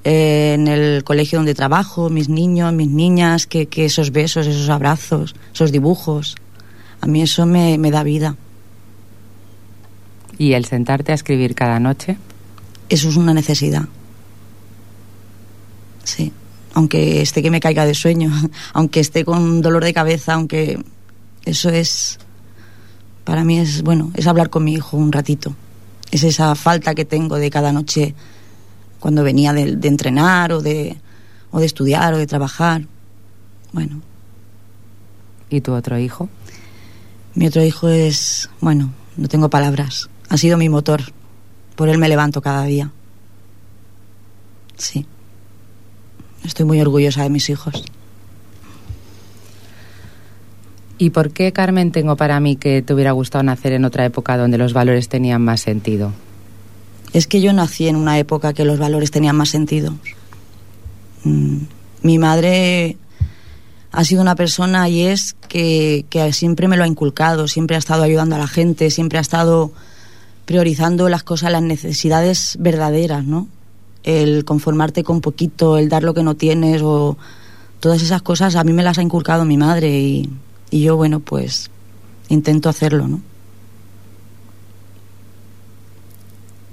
eh, 0.04 0.52
en 0.54 0.68
el 0.68 1.02
colegio 1.02 1.38
donde 1.38 1.54
trabajo, 1.54 2.10
mis 2.10 2.28
niños, 2.28 2.72
mis 2.74 2.88
niñas, 2.88 3.46
que, 3.46 3.66
que 3.66 3.86
esos 3.86 4.10
besos, 4.10 4.46
esos 4.46 4.68
abrazos, 4.68 5.34
esos 5.52 5.72
dibujos, 5.72 6.36
a 7.00 7.06
mí 7.06 7.22
eso 7.22 7.46
me, 7.46 7.78
me 7.78 7.90
da 7.90 8.02
vida. 8.02 8.36
¿Y 10.36 10.52
el 10.52 10.66
sentarte 10.66 11.12
a 11.12 11.14
escribir 11.14 11.54
cada 11.54 11.80
noche? 11.80 12.18
Eso 12.88 13.08
es 13.08 13.16
una 13.16 13.32
necesidad. 13.32 13.84
Sí. 16.04 16.32
Aunque 16.74 17.22
esté 17.22 17.42
que 17.42 17.50
me 17.50 17.60
caiga 17.60 17.86
de 17.86 17.94
sueño, 17.94 18.30
aunque 18.72 19.00
esté 19.00 19.24
con 19.24 19.62
dolor 19.62 19.84
de 19.84 19.94
cabeza, 19.94 20.34
aunque 20.34 20.78
eso 21.44 21.70
es, 21.70 22.18
para 23.24 23.44
mí 23.44 23.58
es, 23.58 23.82
bueno, 23.82 24.10
es 24.14 24.26
hablar 24.26 24.50
con 24.50 24.64
mi 24.64 24.74
hijo 24.74 24.96
un 24.96 25.12
ratito. 25.12 25.54
Es 26.10 26.22
esa 26.22 26.54
falta 26.54 26.94
que 26.94 27.04
tengo 27.04 27.36
de 27.36 27.50
cada 27.50 27.72
noche 27.72 28.14
cuando 29.00 29.22
venía 29.22 29.52
de, 29.52 29.76
de 29.76 29.88
entrenar 29.88 30.52
o 30.52 30.60
de, 30.60 30.96
o 31.50 31.60
de 31.60 31.66
estudiar 31.66 32.14
o 32.14 32.18
de 32.18 32.26
trabajar. 32.26 32.86
Bueno, 33.72 34.02
¿Y 35.50 35.60
tu 35.60 35.72
otro 35.72 35.98
hijo? 35.98 36.28
mi 37.34 37.46
otro 37.46 37.64
hijo 37.64 37.88
es, 37.88 38.48
bueno, 38.60 38.92
no 39.16 39.28
tengo 39.28 39.50
palabras. 39.50 40.08
Ha 40.28 40.36
sido 40.36 40.56
mi 40.56 40.68
motor. 40.68 41.02
Por 41.74 41.88
él 41.88 41.98
me 41.98 42.08
levanto 42.08 42.40
cada 42.40 42.64
día. 42.64 42.90
Sí. 44.76 45.06
Estoy 46.44 46.66
muy 46.66 46.80
orgullosa 46.80 47.22
de 47.22 47.30
mis 47.30 47.48
hijos. 47.50 47.84
¿Y 50.98 51.10
por 51.10 51.30
qué, 51.32 51.52
Carmen, 51.52 51.90
tengo 51.90 52.16
para 52.16 52.38
mí 52.38 52.56
que 52.56 52.82
te 52.82 52.94
hubiera 52.94 53.12
gustado 53.12 53.42
nacer 53.42 53.72
en 53.72 53.84
otra 53.84 54.04
época 54.04 54.36
donde 54.36 54.58
los 54.58 54.72
valores 54.72 55.08
tenían 55.08 55.42
más 55.42 55.60
sentido? 55.60 56.12
Es 57.12 57.26
que 57.26 57.40
yo 57.40 57.52
nací 57.52 57.88
en 57.88 57.96
una 57.96 58.18
época 58.18 58.52
que 58.52 58.64
los 58.64 58.78
valores 58.78 59.10
tenían 59.10 59.36
más 59.36 59.48
sentido. 59.48 59.94
Mm, 61.24 61.58
Mi 62.02 62.18
madre 62.18 62.96
ha 63.90 64.04
sido 64.04 64.20
una 64.20 64.34
persona 64.34 64.88
y 64.88 65.02
es 65.02 65.34
que, 65.48 66.04
que 66.10 66.32
siempre 66.32 66.68
me 66.68 66.76
lo 66.76 66.84
ha 66.84 66.88
inculcado, 66.88 67.48
siempre 67.48 67.76
ha 67.76 67.78
estado 67.78 68.02
ayudando 68.02 68.36
a 68.36 68.38
la 68.38 68.48
gente, 68.48 68.90
siempre 68.90 69.18
ha 69.18 69.22
estado 69.22 69.72
priorizando 70.44 71.08
las 71.08 71.22
cosas, 71.22 71.52
las 71.52 71.62
necesidades 71.62 72.56
verdaderas, 72.60 73.24
¿no? 73.24 73.48
El 74.04 74.44
conformarte 74.44 75.02
con 75.02 75.20
poquito, 75.20 75.76
el 75.78 75.88
dar 75.88 76.02
lo 76.04 76.14
que 76.14 76.22
no 76.22 76.34
tienes 76.36 76.82
o 76.82 77.16
todas 77.80 78.02
esas 78.02 78.22
cosas 78.22 78.54
a 78.56 78.62
mí 78.64 78.72
me 78.72 78.82
las 78.82 78.98
ha 78.98 79.02
inculcado 79.02 79.44
mi 79.44 79.56
madre 79.56 79.98
y, 79.98 80.30
y 80.70 80.82
yo, 80.82 80.96
bueno, 80.96 81.20
pues 81.20 81.70
intento 82.28 82.68
hacerlo, 82.68 83.08
¿no? 83.08 83.20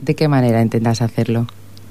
¿De 0.01 0.15
qué 0.15 0.27
manera 0.27 0.61
intentas 0.61 1.01
hacerlo? 1.01 1.47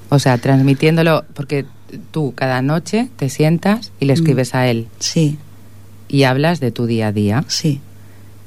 O 0.09 0.19
sea, 0.19 0.37
transmitiéndolo, 0.37 1.23
porque 1.33 1.65
tú 2.11 2.33
cada 2.35 2.61
noche 2.61 3.09
te 3.15 3.29
sientas 3.29 3.91
y 3.99 4.05
le 4.05 4.13
escribes 4.13 4.53
a 4.55 4.67
él 4.67 4.87
Sí, 4.99 5.37
y 6.09 6.23
hablas 6.23 6.59
de 6.59 6.71
tu 6.71 6.85
día 6.85 7.07
a 7.07 7.11
día. 7.13 7.45
sí, 7.47 7.79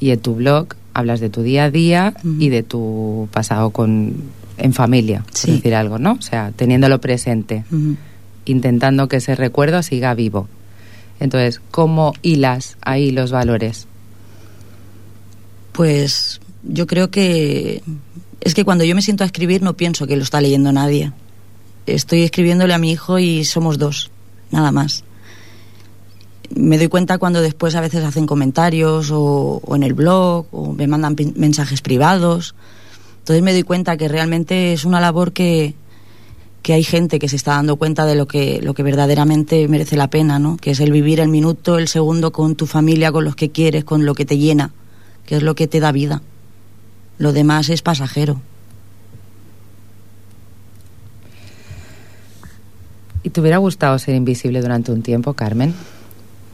Y 0.00 0.10
en 0.10 0.20
tu 0.20 0.34
blog 0.34 0.68
hablas 0.92 1.20
de 1.20 1.30
tu 1.30 1.42
día 1.42 1.64
a 1.64 1.70
día 1.70 2.14
y 2.38 2.50
de 2.50 2.62
tu 2.62 3.28
pasado 3.32 3.70
con 3.70 4.14
en 4.56 4.72
familia, 4.72 5.24
por 5.24 5.50
decir 5.50 5.74
algo, 5.74 5.98
¿no? 5.98 6.12
O 6.12 6.22
sea, 6.22 6.52
teniéndolo 6.54 7.00
presente, 7.00 7.64
intentando 8.44 9.08
que 9.08 9.16
ese 9.16 9.34
recuerdo 9.34 9.82
siga 9.82 10.14
vivo. 10.14 10.48
Entonces, 11.20 11.60
¿cómo 11.70 12.12
hilas 12.22 12.76
ahí 12.82 13.10
los 13.10 13.30
valores? 13.30 13.86
Pues 15.72 16.40
yo 16.62 16.86
creo 16.86 17.10
que 17.10 17.82
es 18.40 18.54
que 18.54 18.64
cuando 18.64 18.84
yo 18.84 18.94
me 18.94 19.02
siento 19.02 19.24
a 19.24 19.26
escribir 19.26 19.62
no 19.62 19.74
pienso 19.74 20.06
que 20.06 20.16
lo 20.16 20.22
está 20.22 20.40
leyendo 20.40 20.70
nadie. 20.72 21.12
Estoy 21.86 22.22
escribiéndole 22.22 22.74
a 22.74 22.78
mi 22.78 22.92
hijo 22.92 23.18
y 23.18 23.44
somos 23.44 23.78
dos, 23.78 24.10
nada 24.50 24.70
más. 24.70 25.04
Me 26.54 26.78
doy 26.78 26.88
cuenta 26.88 27.18
cuando 27.18 27.40
después 27.40 27.74
a 27.74 27.80
veces 27.80 28.04
hacen 28.04 28.26
comentarios 28.26 29.10
o, 29.10 29.60
o 29.64 29.76
en 29.76 29.82
el 29.82 29.94
blog 29.94 30.46
o 30.52 30.72
me 30.72 30.86
mandan 30.86 31.16
mensajes 31.36 31.80
privados. 31.80 32.54
Entonces 33.24 33.42
me 33.42 33.54
doy 33.54 33.62
cuenta 33.62 33.96
que 33.96 34.06
realmente 34.06 34.74
es 34.74 34.84
una 34.84 35.00
labor 35.00 35.32
que, 35.32 35.74
que 36.60 36.74
hay 36.74 36.84
gente 36.84 37.18
que 37.18 37.26
se 37.26 37.36
está 37.36 37.52
dando 37.52 37.76
cuenta 37.76 38.04
de 38.04 38.16
lo 38.16 38.28
que, 38.28 38.60
lo 38.60 38.74
que 38.74 38.82
verdaderamente 38.82 39.66
merece 39.66 39.96
la 39.96 40.10
pena, 40.10 40.38
¿no? 40.38 40.58
Que 40.58 40.72
es 40.72 40.80
el 40.80 40.92
vivir 40.92 41.20
el 41.20 41.30
minuto, 41.30 41.78
el 41.78 41.88
segundo 41.88 42.32
con 42.32 42.54
tu 42.54 42.66
familia, 42.66 43.12
con 43.12 43.24
los 43.24 43.34
que 43.34 43.48
quieres, 43.50 43.84
con 43.84 44.04
lo 44.04 44.14
que 44.14 44.26
te 44.26 44.36
llena, 44.36 44.72
que 45.24 45.36
es 45.36 45.42
lo 45.42 45.54
que 45.54 45.66
te 45.66 45.80
da 45.80 45.90
vida. 45.90 46.20
Lo 47.16 47.32
demás 47.32 47.70
es 47.70 47.80
pasajero. 47.80 48.42
¿Y 53.22 53.30
te 53.30 53.40
hubiera 53.40 53.56
gustado 53.56 53.98
ser 53.98 54.14
invisible 54.16 54.60
durante 54.60 54.92
un 54.92 55.00
tiempo, 55.02 55.32
Carmen? 55.32 55.74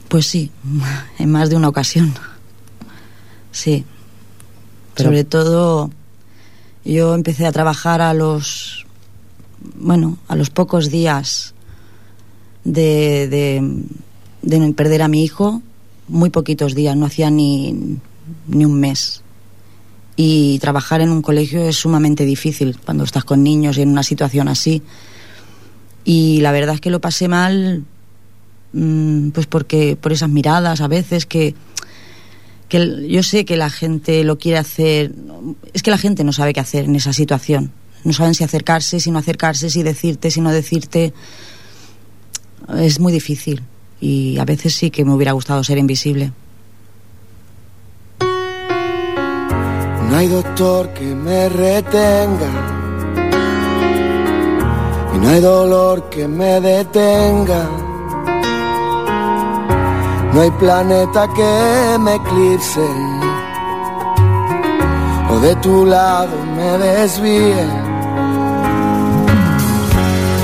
Pues 0.08 0.26
sí, 0.26 0.52
en 1.18 1.32
más 1.32 1.50
de 1.50 1.56
una 1.56 1.68
ocasión. 1.68 2.14
Sí. 3.50 3.84
Pero- 4.94 5.08
Sobre 5.08 5.24
todo, 5.24 5.90
yo 6.84 7.14
empecé 7.14 7.46
a 7.46 7.52
trabajar 7.52 8.00
a 8.00 8.14
los, 8.14 8.86
bueno, 9.76 10.18
a 10.28 10.36
los 10.36 10.50
pocos 10.50 10.90
días 10.90 11.54
de, 12.64 13.28
de, 13.28 13.84
de 14.42 14.72
perder 14.72 15.02
a 15.02 15.08
mi 15.08 15.24
hijo, 15.24 15.62
muy 16.08 16.30
poquitos 16.30 16.74
días, 16.74 16.96
no 16.96 17.06
hacía 17.06 17.30
ni, 17.30 17.98
ni 18.46 18.64
un 18.64 18.80
mes. 18.80 19.22
Y 20.16 20.58
trabajar 20.58 21.00
en 21.00 21.10
un 21.10 21.22
colegio 21.22 21.62
es 21.62 21.76
sumamente 21.76 22.24
difícil 22.24 22.76
cuando 22.84 23.04
estás 23.04 23.24
con 23.24 23.42
niños 23.42 23.78
y 23.78 23.82
en 23.82 23.90
una 23.90 24.02
situación 24.02 24.48
así. 24.48 24.82
Y 26.04 26.40
la 26.40 26.52
verdad 26.52 26.74
es 26.74 26.80
que 26.80 26.90
lo 26.90 27.00
pasé 27.00 27.28
mal 27.28 27.84
Mm, 28.72 29.30
pues 29.30 29.46
porque 29.46 29.96
por 30.00 30.12
esas 30.12 30.28
miradas 30.28 30.80
a 30.80 30.86
veces 30.86 31.26
que 31.26 31.54
que 32.70 33.06
yo 33.08 33.22
sé 33.22 33.44
que 33.44 33.58
la 33.58 33.68
gente 33.68 34.24
lo 34.24 34.38
quiere 34.38 34.56
hacer 34.56 35.12
es 35.74 35.82
que 35.82 35.90
la 35.90 35.98
gente 35.98 36.24
no 36.24 36.32
sabe 36.32 36.54
qué 36.54 36.60
hacer 36.60 36.86
en 36.86 36.96
esa 36.96 37.12
situación 37.12 37.72
no 38.04 38.14
saben 38.14 38.34
si 38.34 38.44
acercarse 38.44 38.98
si 39.00 39.10
no 39.10 39.18
acercarse 39.18 39.68
si 39.68 39.82
decirte 39.82 40.30
si 40.30 40.40
no 40.40 40.50
decirte 40.50 41.12
es 42.78 42.98
muy 42.98 43.12
difícil 43.12 43.62
y 44.00 44.38
a 44.38 44.46
veces 44.46 44.74
sí 44.74 44.90
que 44.90 45.04
me 45.04 45.12
hubiera 45.12 45.32
gustado 45.32 45.62
ser 45.62 45.76
invisible 45.76 46.32
No 50.10 50.16
hay 50.16 50.26
doctor 50.26 50.88
que 50.92 51.04
me 51.04 51.48
retenga. 51.48 52.50
Y 55.14 55.18
no 55.18 55.28
hay 55.28 55.40
dolor 55.40 56.10
que 56.10 56.26
me 56.26 56.60
detenga. 56.60 57.89
No 60.32 60.42
hay 60.42 60.50
planeta 60.52 61.26
que 61.28 61.98
me 61.98 62.14
eclipse. 62.14 62.86
O 65.30 65.40
de 65.40 65.56
tu 65.56 65.84
lado 65.84 66.36
me 66.56 66.78
desvíe. 66.78 67.66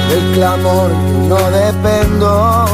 Del 0.09 0.33
clamor 0.35 0.90
no 1.28 1.38
dependo. 1.50 2.66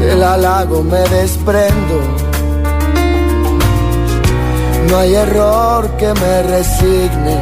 Del 0.00 0.22
halago 0.24 0.82
me 0.82 1.00
desprendo. 1.08 2.22
No 4.88 4.98
hay 4.98 5.14
error 5.14 5.88
que 5.96 6.12
me 6.12 6.42
resigne, 6.42 7.40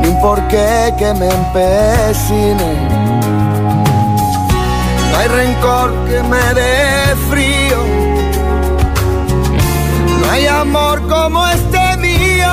ni 0.00 0.08
un 0.08 0.20
porqué 0.22 0.94
que 0.96 1.12
me 1.14 1.28
empecine. 1.28 3.05
No 5.16 5.22
hay 5.22 5.28
rencor 5.28 5.94
que 6.04 6.22
me 6.24 6.54
dé 6.60 7.16
frío, 7.30 7.78
no 10.20 10.30
hay 10.30 10.46
amor 10.46 11.00
como 11.08 11.46
este 11.48 11.96
mío. 11.96 12.52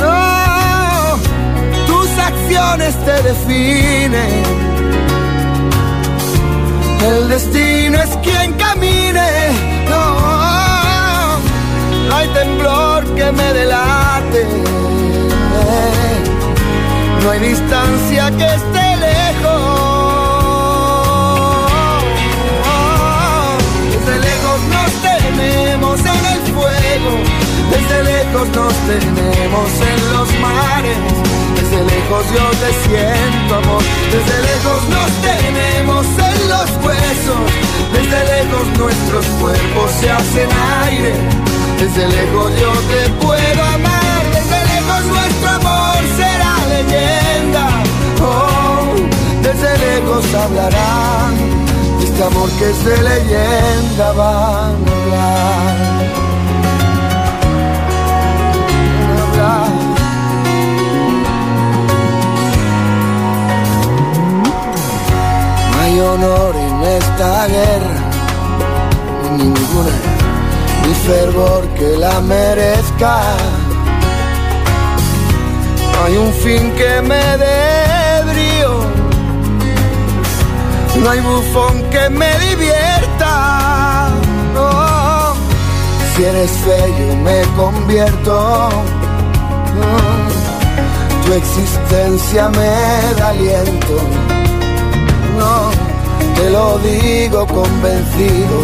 No, 0.00 1.16
tus 1.86 2.08
acciones 2.18 2.96
te 3.04 3.22
definen. 3.22 4.42
El 7.06 7.28
destino 7.28 7.98
es 8.02 8.16
quien 8.16 8.52
camine. 8.54 9.30
No, 9.88 11.38
no 12.08 12.16
hay 12.16 12.26
temblor 12.30 13.04
que 13.14 13.30
me 13.30 13.52
delate. 13.52 14.44
No 17.22 17.30
hay 17.30 17.38
distancia 17.38 18.30
que 18.36 18.46
esté 18.46 18.89
lejos 28.30 28.48
nos 28.54 28.74
tenemos 28.86 29.70
en 29.80 30.12
los 30.12 30.28
mares. 30.40 30.96
Desde 31.56 31.84
lejos 31.84 32.24
yo 32.34 32.50
te 32.62 32.70
siento 32.86 33.54
amor. 33.56 33.82
Desde 34.12 34.36
lejos 34.50 34.80
nos 34.88 35.10
tenemos 35.28 36.06
en 36.06 36.48
los 36.48 36.68
huesos. 36.84 37.42
Desde 37.92 38.18
lejos 38.34 38.66
nuestros 38.78 39.26
cuerpos 39.40 39.90
se 40.00 40.10
hacen 40.10 40.48
aire. 40.84 41.14
Desde 41.78 42.06
lejos 42.06 42.52
yo 42.60 42.72
te 42.92 43.10
puedo 43.24 43.62
amar. 43.74 44.22
Desde 44.32 44.58
lejos 44.74 45.04
nuestro 45.06 45.50
amor 45.50 45.98
será 46.16 46.54
leyenda. 46.68 47.68
Oh, 48.22 48.94
desde 49.42 49.78
lejos 49.78 50.34
hablarán. 50.34 51.34
Este 52.02 52.22
amor 52.22 52.48
que 52.58 52.70
es 52.70 52.84
de 52.84 53.02
leyenda 53.02 54.12
van 54.12 54.76
a 54.86 54.92
hablar. 54.92 56.29
No 66.00 66.12
honor 66.12 66.56
en 66.56 66.82
esta 66.82 67.46
guerra, 67.46 68.00
ni 69.36 69.44
ninguna, 69.44 69.94
ni 70.86 70.94
fervor 70.94 71.62
que 71.76 71.98
la 71.98 72.20
merezca. 72.20 73.20
No 75.92 76.04
hay 76.06 76.16
un 76.16 76.32
fin 76.42 76.72
que 76.72 77.02
me 77.02 77.22
dé 77.36 78.22
brío, 78.32 78.80
no 81.02 81.10
hay 81.10 81.20
bufón 81.20 81.82
que 81.90 82.08
me 82.08 82.30
divierta. 82.48 84.08
Oh, 84.56 85.34
si 86.16 86.24
eres 86.24 86.50
feo 86.64 87.16
me 87.16 87.42
convierto. 87.58 88.70
Tu 91.26 91.32
existencia 91.34 92.48
me 92.48 93.14
da 93.18 93.28
aliento. 93.28 94.39
Te 96.40 96.48
lo 96.48 96.78
digo 96.78 97.46
convencido. 97.46 98.56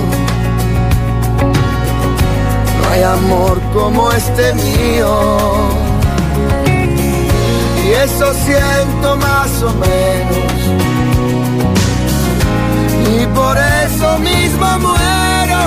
No 2.81 2.89
hay 2.91 3.03
amor 3.03 3.61
como 3.75 4.11
este 4.13 4.55
mío. 4.55 5.11
Y 7.85 7.91
eso 7.93 8.33
siento 8.33 9.17
más 9.19 9.63
o 9.63 9.75
menos. 9.75 10.53
Y 13.15 13.27
por 13.27 13.59
eso 13.59 14.19
mismo 14.21 14.67
muero. 14.79 15.63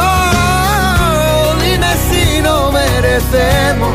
Oh, 0.00 1.54
dime 1.62 1.92
si 2.08 2.40
no 2.40 2.72
merecemos 2.72 3.92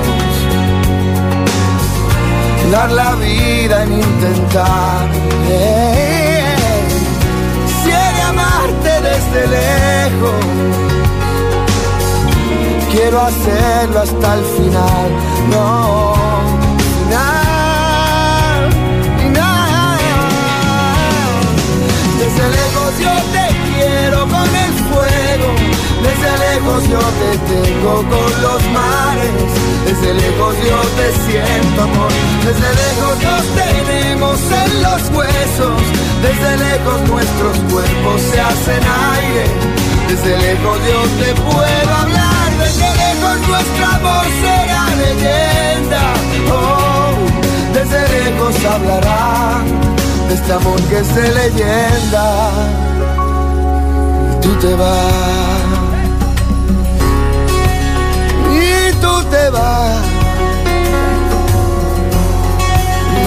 dar 2.71 2.91
la 2.91 3.15
vida 3.15 3.83
en 3.83 3.93
intentar. 3.93 5.09
Lejos, 9.47 10.45
quiero 12.91 13.21
hacerlo 13.21 13.99
hasta 13.99 14.33
el 14.35 14.43
final. 14.45 15.09
No, 15.51 16.24
lejos 26.65 26.89
yo 26.89 26.99
te 26.99 27.37
tengo 27.53 27.95
con 27.95 28.41
los 28.41 28.61
mares. 28.71 29.31
Desde 29.85 30.13
lejos 30.13 30.55
yo 30.67 30.79
te 30.97 31.07
siento 31.25 31.81
amor. 31.83 32.11
Desde 32.43 32.69
lejos 32.83 33.15
nos 33.23 33.45
tenemos 33.63 34.39
en 34.63 34.83
los 34.83 35.01
huesos. 35.15 35.81
Desde 36.21 36.57
lejos 36.57 37.01
nuestros 37.09 37.57
cuerpos 37.71 38.21
se 38.21 38.41
hacen 38.41 38.83
aire. 39.13 39.45
Desde 40.07 40.37
lejos 40.37 40.77
yo 40.89 41.01
te 41.23 41.41
puedo 41.41 41.93
hablar. 42.01 42.51
Desde 42.59 42.87
lejos 43.03 43.47
nuestro 43.47 43.85
amor 43.85 44.25
será 44.41 44.85
leyenda. 45.03 46.13
Oh, 46.51 47.13
desde 47.73 47.99
lejos 48.17 48.55
hablarán 48.65 49.65
de 50.27 50.33
este 50.33 50.53
amor 50.53 50.81
que 50.89 50.99
es 50.99 51.15
de 51.15 51.33
leyenda. 51.33 52.49
Y 54.31 54.41
tú 54.41 54.49
te 54.59 54.73
vas. 54.75 55.44
Tú 59.45 59.51
te 59.51 59.57
vas. 59.57 60.01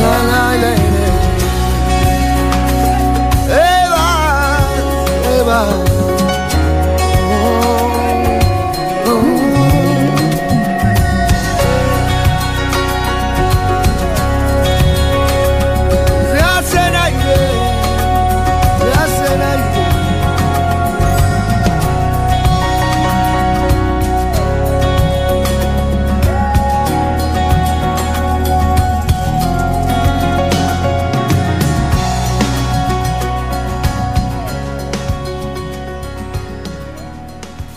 La, 0.02 0.16
la, 0.30 0.56
la, 0.56 0.70
la. 0.70 0.70
Eva, 3.78 4.06
Eva. 5.40 5.97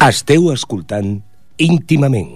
Esteu 0.02 0.48
escoltant 0.50 1.22
íntimament. 1.62 2.32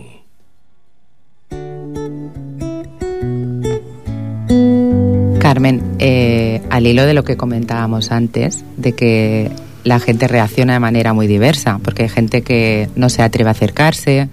Carmen, 5.39 5.81
eh, 5.97 6.61
al 6.69 6.85
hilo 6.85 7.07
de 7.07 7.15
lo 7.15 7.23
que 7.23 7.37
comentábamos 7.37 8.11
antes, 8.11 8.63
de 8.77 8.93
que 8.93 9.51
la 9.83 9.99
gente 9.99 10.27
reacciona 10.27 10.73
de 10.73 10.79
manera 10.79 11.13
muy 11.13 11.25
diversa, 11.25 11.79
porque 11.83 12.03
hay 12.03 12.09
gente 12.09 12.43
que 12.43 12.87
no 12.95 13.09
se 13.09 13.23
atreve 13.23 13.49
a 13.49 13.53
acercarse, 13.53 14.29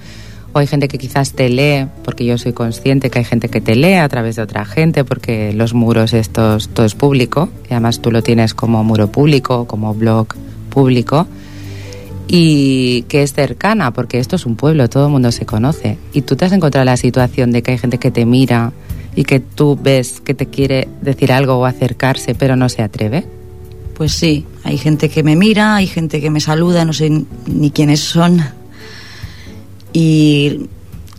o 0.52 0.58
hay 0.58 0.66
gente 0.66 0.88
que 0.88 0.98
quizás 0.98 1.32
te 1.32 1.48
lee, 1.48 1.86
porque 2.04 2.26
yo 2.26 2.36
soy 2.36 2.52
consciente 2.52 3.08
que 3.08 3.20
hay 3.20 3.24
gente 3.24 3.48
que 3.48 3.62
te 3.62 3.76
lee 3.76 3.94
a 3.94 4.08
través 4.10 4.36
de 4.36 4.42
otra 4.42 4.66
gente, 4.66 5.04
porque 5.04 5.54
los 5.54 5.72
muros 5.72 6.12
estos, 6.12 6.68
todo 6.68 6.84
es 6.84 6.94
público, 6.94 7.48
y 7.64 7.72
además 7.72 8.00
tú 8.02 8.10
lo 8.10 8.22
tienes 8.22 8.52
como 8.52 8.84
muro 8.84 9.10
público, 9.10 9.66
como 9.66 9.94
blog 9.94 10.34
público, 10.68 11.26
y 12.28 13.02
que 13.08 13.22
es 13.22 13.32
cercana, 13.32 13.92
porque 13.92 14.18
esto 14.18 14.36
es 14.36 14.46
un 14.46 14.56
pueblo, 14.56 14.88
todo 14.88 15.06
el 15.06 15.12
mundo 15.12 15.32
se 15.32 15.46
conoce, 15.46 15.98
y 16.12 16.22
tú 16.22 16.36
te 16.36 16.44
has 16.44 16.52
encontrado 16.52 16.84
la 16.84 16.96
situación 16.96 17.52
de 17.52 17.62
que 17.62 17.72
hay 17.72 17.78
gente 17.78 17.98
que 17.98 18.10
te 18.10 18.24
mira 18.24 18.72
y 19.14 19.24
que 19.24 19.40
tú 19.40 19.78
ves 19.80 20.20
que 20.20 20.34
te 20.34 20.46
quiere 20.46 20.88
decir 21.02 21.32
algo 21.32 21.54
o 21.54 21.66
acercarse, 21.66 22.34
pero 22.34 22.56
no 22.56 22.68
se 22.68 22.82
atreve. 22.82 23.26
Pues 23.94 24.12
sí, 24.12 24.46
hay 24.64 24.78
gente 24.78 25.08
que 25.08 25.22
me 25.22 25.36
mira, 25.36 25.76
hay 25.76 25.86
gente 25.86 26.20
que 26.20 26.30
me 26.30 26.40
saluda, 26.40 26.84
no 26.84 26.92
sé 26.92 27.10
ni 27.46 27.70
quiénes 27.70 28.00
son. 28.00 28.42
Y 29.92 30.68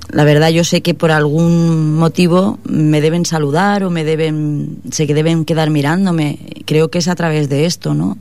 la 0.09 0.23
verdad 0.23 0.49
yo 0.49 0.63
sé 0.63 0.81
que 0.81 0.95
por 0.95 1.11
algún 1.11 1.95
motivo 1.95 2.57
me 2.65 2.99
deben 3.01 3.25
saludar 3.25 3.83
o 3.83 3.91
me 3.91 4.03
deben, 4.03 4.79
sé 4.91 5.05
que 5.05 5.13
deben 5.13 5.45
quedar 5.45 5.69
mirándome. 5.69 6.39
Creo 6.65 6.89
que 6.89 6.97
es 6.97 7.07
a 7.07 7.15
través 7.15 7.47
de 7.47 7.65
esto, 7.65 7.93
¿no? 7.93 8.17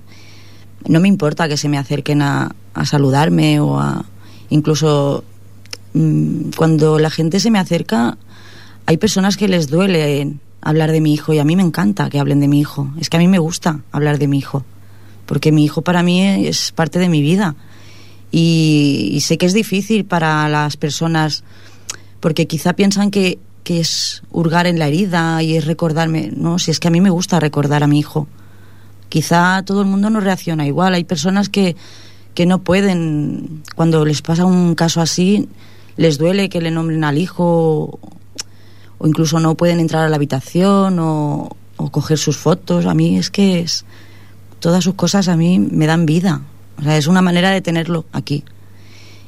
No 0.87 1.01
me 1.01 1.09
importa 1.09 1.49
que 1.49 1.57
se 1.57 1.69
me 1.69 1.79
acerquen 1.79 2.23
a, 2.23 2.55
a 2.75 2.85
saludarme 2.85 3.61
o 3.61 3.79
a... 3.79 4.05
Incluso 4.51 5.25
mm, 5.95 6.51
cuando 6.57 6.99
la 6.99 7.11
gente 7.11 7.41
se 7.41 7.51
me 7.51 7.59
acerca, 7.59 8.19
hay 8.87 8.97
personas 8.97 9.37
que 9.37 9.49
les 9.49 9.69
duele 9.69 10.37
hablar 10.61 10.93
de 10.93 11.01
mi 11.01 11.13
hijo 11.13 11.33
y 11.33 11.39
a 11.39 11.45
mí 11.45 11.57
me 11.57 11.63
encanta 11.63 12.09
que 12.09 12.19
hablen 12.19 12.41
de 12.41 12.49
mi 12.49 12.61
hijo. 12.61 12.89
Es 12.99 13.11
que 13.11 13.17
a 13.17 13.21
mí 13.21 13.29
me 13.29 13.39
gusta 13.39 13.81
hablar 13.91 14.19
de 14.19 14.29
mi 14.29 14.39
hijo, 14.39 14.65
porque 15.27 15.53
mi 15.53 15.65
hijo 15.65 15.83
para 15.83 16.03
mí 16.03 16.47
es 16.47 16.73
parte 16.73 16.99
de 16.99 17.09
mi 17.09 17.21
vida. 17.21 17.57
Y, 18.31 19.19
sé 19.23 19.37
que 19.37 19.45
es 19.45 19.53
difícil 19.53 20.07
para 20.07 20.49
las 20.49 20.79
personas, 20.79 21.45
porque 22.21 22.47
quizá 22.47 22.73
piensan 22.73 23.11
que, 23.11 23.39
que 23.63 23.81
es 23.81 24.23
hurgar 24.31 24.67
en 24.67 24.79
la 24.79 24.89
herida 24.89 25.43
y 25.43 25.57
es 25.57 25.67
recordarme. 25.67 26.31
No, 26.35 26.59
si 26.59 26.71
es 26.71 26.81
que 26.81 26.89
a 26.89 26.91
mí 26.91 27.03
me 27.03 27.11
gusta 27.11 27.41
recordar 27.41 27.83
a 27.83 27.87
mi 27.87 27.99
hijo. 27.99 28.27
Quizá 29.11 29.63
todo 29.67 29.83
el 29.83 29.87
mundo 29.87 30.09
no 30.09 30.21
reacciona 30.21 30.67
igual. 30.67 30.95
Hay 30.95 31.05
personas 31.05 31.51
que, 31.51 31.77
que 32.35 32.47
no 32.47 32.63
pueden, 32.63 33.63
cuando 33.77 34.05
les 34.05 34.23
pasa 34.23 34.45
un 34.45 34.75
caso 34.75 35.01
así, 35.01 35.49
les 35.97 36.19
duele 36.19 36.49
que 36.49 36.61
le 36.61 36.71
nombren 36.71 37.05
al 37.05 37.19
hijo 37.19 37.99
o 38.99 39.07
incluso 39.07 39.41
no 39.41 39.55
pueden 39.55 39.81
entrar 39.81 40.05
a 40.05 40.09
la 40.09 40.17
habitación 40.17 40.99
o, 40.99 41.57
o, 41.77 41.91
coger 41.91 42.19
sus 42.19 42.37
fotos. 42.37 42.87
A 42.87 42.95
mí 42.95 43.19
es 43.19 43.31
que 43.31 43.61
es, 43.61 43.85
todas 44.61 44.85
sus 44.85 44.95
cosas 44.95 45.29
a 45.29 45.37
mí 45.37 45.59
me 45.59 45.87
dan 45.87 46.07
vida. 46.07 46.43
O 46.79 46.83
sea, 46.83 46.97
es 46.97 47.07
una 47.07 47.23
manera 47.23 47.51
de 47.51 47.61
tenerlo 47.61 48.07
aquí. 48.13 48.45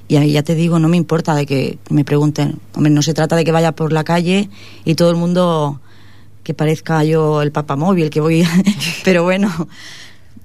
Y 0.06 0.16
ahí 0.16 0.32
ya 0.32 0.42
te 0.42 0.54
digo, 0.54 0.78
no 0.78 0.88
me 0.88 0.96
importa 0.96 1.34
de 1.34 1.46
que 1.46 1.78
me 1.88 2.04
pregunten. 2.04 2.60
Hombre, 2.74 2.90
no 2.92 3.02
se 3.02 3.14
trata 3.14 3.36
de 3.36 3.44
que 3.44 3.52
vaya 3.52 3.72
por 3.72 3.92
la 3.92 4.04
calle 4.04 4.50
y 4.84 4.94
todo 4.94 5.10
el 5.10 5.16
mundo 5.16 5.80
que 6.42 6.54
parezca 6.54 7.02
yo 7.04 7.42
el 7.42 7.52
papamóvil, 7.52 8.10
que 8.10 8.20
voy... 8.20 8.46
Pero 9.04 9.24
bueno, 9.24 9.50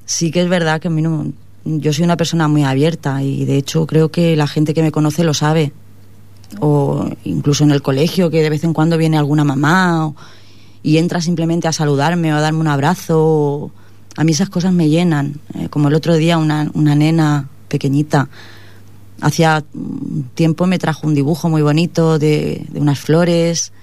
sí 0.06 0.32
que 0.32 0.42
es 0.42 0.50
verdad 0.50 0.80
que 0.82 0.88
a 0.88 0.92
mí 0.92 1.02
no... 1.02 1.32
Yo 1.66 1.94
soy 1.94 2.04
una 2.06 2.18
persona 2.18 2.48
muy 2.48 2.64
abierta 2.64 3.22
y 3.24 3.46
de 3.46 3.58
hecho 3.58 3.86
creo 3.86 4.10
que 4.10 4.36
la 4.36 4.48
gente 4.48 4.74
que 4.74 4.82
me 4.82 4.92
conoce 4.92 5.24
lo 5.24 5.34
sabe. 5.34 5.72
O 6.60 7.08
incluso 7.26 7.64
en 7.64 7.72
el 7.72 7.82
colegio, 7.82 8.30
que 8.32 8.42
de 8.42 8.50
vez 8.50 8.64
en 8.64 8.74
cuando 8.74 8.98
viene 8.98 9.18
alguna 9.18 9.44
mamá 9.44 10.14
y 10.82 10.98
entra 10.98 11.22
simplemente 11.22 11.68
a 11.68 11.74
saludarme 11.74 12.34
o 12.34 12.38
a 12.38 12.42
darme 12.42 12.60
un 12.60 12.68
abrazo. 12.68 13.20
o- 13.20 13.72
A 14.18 14.24
mí 14.24 14.32
esas 14.32 14.50
cosas 14.50 14.74
me 14.74 14.90
llenan. 14.90 15.36
Eh, 15.54 15.70
como 15.70 15.90
el 15.90 15.94
otro 15.94 16.16
día 16.16 16.38
una, 16.38 16.70
una 16.74 16.96
nena 16.96 17.48
pequeñita 17.68 18.30
hacía 19.22 19.64
tiempo 20.34 20.66
me 20.66 20.80
trajo 20.80 21.06
un 21.06 21.14
dibujo 21.14 21.50
muy 21.50 21.62
bonito 21.62 22.18
de, 22.20 22.66
de 22.70 22.80
unas 22.80 23.00
flores 23.00 23.74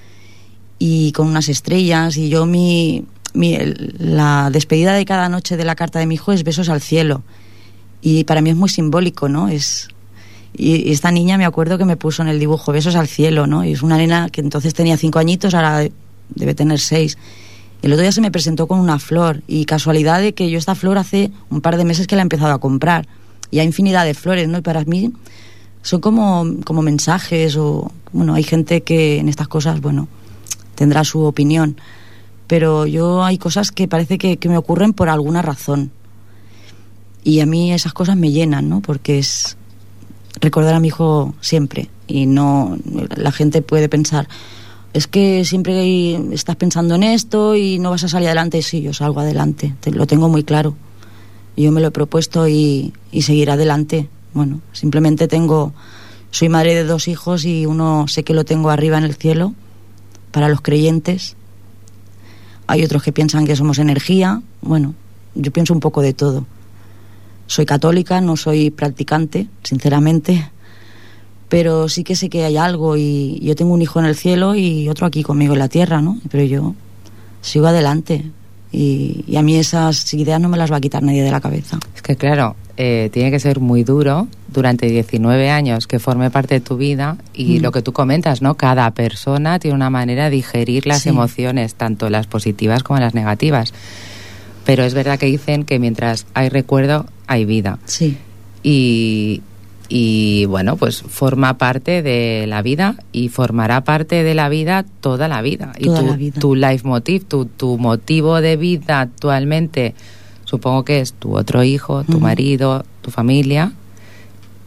y 0.79 1.13
con 1.13 1.29
unas 1.29 1.49
estrellas 1.51 2.17
y 2.17 2.31
yo 2.31 2.47
mi, 2.47 3.05
mi- 3.35 3.59
la 3.99 4.49
despedida 4.51 4.95
de 4.95 5.05
cada 5.05 5.29
noche 5.29 5.57
de 5.59 5.65
la 5.67 5.75
carta 5.77 5.99
de 5.99 6.07
mi 6.07 6.15
hijo 6.15 6.33
es 6.33 6.43
besos 6.43 6.69
al 6.71 6.81
cielo 6.81 7.23
y 8.01 8.25
para 8.25 8.41
mí 8.41 8.51
es 8.51 8.57
muy 8.57 8.69
simbólico 8.69 9.29
no 9.29 9.49
es 9.49 9.89
y, 10.59 10.91
esta 10.91 11.11
niña 11.11 11.39
me 11.39 11.45
acuerdo 11.45 11.79
que 11.79 11.85
me 11.85 11.97
puso 11.97 12.23
en 12.23 12.29
el 12.29 12.39
dibujo 12.39 12.73
besos 12.73 12.97
al 12.97 13.09
cielo 13.09 13.47
no 13.47 13.65
y 13.65 13.73
es 13.73 13.83
una 13.83 13.97
nena 13.97 14.31
que 14.31 14.41
entonces 14.41 14.75
tenía 14.75 14.97
cinco 14.97 15.19
añitos 15.19 15.55
ahora 15.55 15.87
debe 16.35 16.55
tener 16.55 16.81
seis. 16.81 17.17
El 17.83 17.93
otro 17.93 18.03
día 18.03 18.13
se 18.13 18.21
me 18.21 18.31
presentó 18.31 18.67
con 18.67 18.81
una 18.81 18.99
flor 18.99 19.43
y 19.47 19.65
casualidad 19.65 20.21
de 20.21 20.35
que 20.35 20.51
yo 20.51 20.59
esta 20.59 20.75
flor 20.75 20.99
hace 20.99 21.31
un 21.51 21.61
par 21.61 21.77
de 21.77 21.85
meses 21.85 22.07
que 22.07 22.17
la 22.17 22.23
he 22.23 22.25
empezado 22.25 22.53
a 22.53 22.59
comprar. 22.59 23.07
Y 23.51 23.61
hay 23.61 23.67
infinidad 23.67 24.05
de 24.05 24.15
flores 24.15 24.49
no 24.49 24.59
y 24.59 24.63
para 24.63 24.85
mí 24.85 25.13
son 25.83 26.01
como, 26.01 26.45
como 26.65 26.83
mensajes 26.83 27.57
o 27.57 27.93
bueno 28.13 28.35
hay 28.35 28.43
gente 28.43 28.83
que 28.83 29.19
en 29.19 29.29
estas 29.29 29.47
cosas 29.47 29.81
bueno 29.81 30.09
tendrá 30.75 31.05
su 31.05 31.21
opinión. 31.21 31.77
Pero 32.47 32.87
yo 32.87 33.25
hay 33.25 33.39
cosas 33.39 33.73
que 33.73 33.89
parece 33.89 34.19
que, 34.19 34.37
que 34.37 34.49
me 34.49 34.57
ocurren 34.57 34.93
por 34.93 35.09
alguna 35.09 35.43
razón 35.43 35.91
y 37.27 37.41
a 37.41 37.47
mí 37.47 37.73
esas 37.73 37.93
cosas 37.93 38.17
me 38.17 38.31
llenan 38.31 38.69
no 38.69 38.81
porque 38.81 39.19
es 39.19 39.57
recordar 40.41 40.75
a 40.75 40.81
mi 40.81 40.89
hijo 40.89 41.35
siempre 41.41 41.89
y 42.07 42.27
no 42.27 42.79
la 43.17 43.33
gente 43.33 43.63
puede 43.63 43.89
pensar 43.89 44.29
es 44.93 45.07
que 45.09 45.45
siempre 45.45 46.15
estás 46.33 46.55
pensando 46.57 46.95
en 46.95 47.03
esto 47.03 47.57
y 47.57 47.79
no 47.81 47.91
vas 47.91 48.05
a 48.05 48.09
salir 48.09 48.29
adelante 48.29 48.63
sí 48.63 48.81
yo 48.81 48.93
salgo 48.93 49.21
adelante 49.21 49.75
te- 49.81 49.91
lo 49.91 50.07
tengo 50.07 50.29
muy 50.29 50.45
claro 50.45 50.77
yo 51.57 51.73
me 51.73 51.81
lo 51.81 51.89
he 51.89 51.91
propuesto 51.91 52.47
y, 52.49 52.93
y 53.11 53.23
seguir 53.23 53.51
adelante. 53.51 54.11
Bueno, 54.35 54.61
simplemente 54.73 55.27
tengo, 55.27 55.73
soy 56.31 56.51
madre 56.51 56.75
de 56.75 56.85
dos 56.85 57.09
hijos 57.09 57.47
y 57.47 57.65
uno 57.65 58.05
sé 58.09 58.25
que 58.25 58.35
lo 58.35 58.45
tengo 58.45 58.69
arriba 58.69 58.99
en 58.99 59.05
el 59.05 59.15
cielo 59.15 59.55
para 60.33 60.51
los 60.51 60.61
creyentes. 60.61 61.35
Hay 62.67 62.85
otros 62.85 63.03
que 63.03 63.11
piensan 63.11 63.47
que 63.47 63.57
somos 63.57 63.79
energía. 63.79 64.43
Bueno, 64.61 64.93
yo 65.35 65.51
pienso 65.51 65.73
un 65.73 65.81
poco 65.81 66.03
de 66.03 66.13
todo. 66.13 66.45
Soy 67.47 67.65
católica, 67.67 68.21
no 68.21 68.37
soy 68.37 68.71
practicante, 68.71 69.47
sinceramente, 69.63 70.51
pero 71.49 71.89
sí 71.89 72.03
que 72.03 72.17
sé 72.17 72.29
que 72.29 72.45
hay 72.45 72.57
algo 72.57 72.97
y 72.97 73.39
yo 73.41 73.55
tengo 73.55 73.73
un 73.73 73.83
hijo 73.83 74.01
en 74.01 74.07
el 74.07 74.17
cielo 74.17 74.55
y 74.55 74.89
otro 74.89 75.07
aquí 75.07 75.23
conmigo 75.23 75.53
en 75.53 75.61
la 75.61 75.69
tierra, 75.69 76.01
¿no? 76.03 76.19
Pero 76.31 76.43
yo 76.45 76.75
sigo 77.43 77.69
adelante 77.69 78.25
y, 78.73 79.25
y 79.29 79.37
a 79.37 79.43
mí 79.43 79.55
esas 79.57 80.13
ideas 80.15 80.41
no 80.41 80.49
me 80.49 80.57
las 80.59 80.73
va 80.73 80.77
a 80.77 80.81
quitar 80.81 81.03
nadie 81.05 81.23
de 81.23 81.31
la 81.31 81.41
cabeza. 81.41 81.79
Es 81.95 82.03
que 82.03 82.17
claro, 82.17 82.57
eh, 82.77 83.11
tiene 83.13 83.31
que 83.31 83.39
ser 83.39 83.61
muy 83.61 83.85
duro 83.85 84.27
durante 84.53 84.87
19 84.91 85.49
años 85.51 85.87
que 85.87 86.01
forme 86.01 86.31
parte 86.31 86.55
de 86.57 86.61
tu 86.61 86.77
vida 86.77 87.17
y 87.33 87.61
Mm. 87.61 87.63
lo 87.63 87.71
que 87.71 87.81
tú 87.83 87.93
comentas, 87.93 88.43
¿no? 88.43 88.57
Cada 88.57 88.91
persona 88.91 89.61
tiene 89.61 89.77
una 89.77 89.89
manera 89.89 90.25
de 90.25 90.31
digerir 90.31 90.85
las 90.87 91.03
Sí. 91.03 91.11
emociones, 91.11 91.77
tanto 91.77 92.11
las 92.11 92.27
positivas 92.27 92.83
como 92.83 92.99
las 92.99 93.15
negativas. 93.15 93.73
Pero 94.67 94.85
es 94.85 94.93
verdad 94.95 95.19
que 95.19 95.27
dicen 95.27 95.65
que 95.65 95.79
mientras 95.79 96.27
hay 96.35 96.49
recuerdo, 96.51 97.07
hay 97.27 97.45
vida. 97.47 97.79
Sí, 97.87 98.19
Y, 98.63 99.41
y 99.89 100.45
bueno, 100.47 100.77
pues 100.77 101.01
forma 101.03 101.57
parte 101.57 102.03
de 102.03 102.47
la 102.49 102.61
vida 102.63 102.97
y 103.13 103.29
formará 103.29 103.85
parte 103.85 104.25
de 104.25 104.35
la 104.35 104.49
vida 104.49 104.85
toda 105.01 105.29
la 105.29 105.41
vida. 105.41 105.73
y 105.79 105.85
Toda 105.85 106.01
tu, 106.01 106.07
la 106.07 106.17
vida. 106.17 106.41
tu 106.41 106.55
leitmotiv, 106.57 107.25
tu, 107.25 107.45
tu 107.47 107.79
motivo 107.79 108.41
de 108.41 108.57
vida 108.57 109.01
actualmente, 109.03 109.95
supongo 110.45 110.85
que 110.85 111.01
es 111.01 111.13
tu 111.13 111.37
otro 111.37 111.63
hijo, 111.63 112.03
tu 112.05 112.19
marido, 112.19 112.85
tu 113.03 113.11
familia 113.13 113.73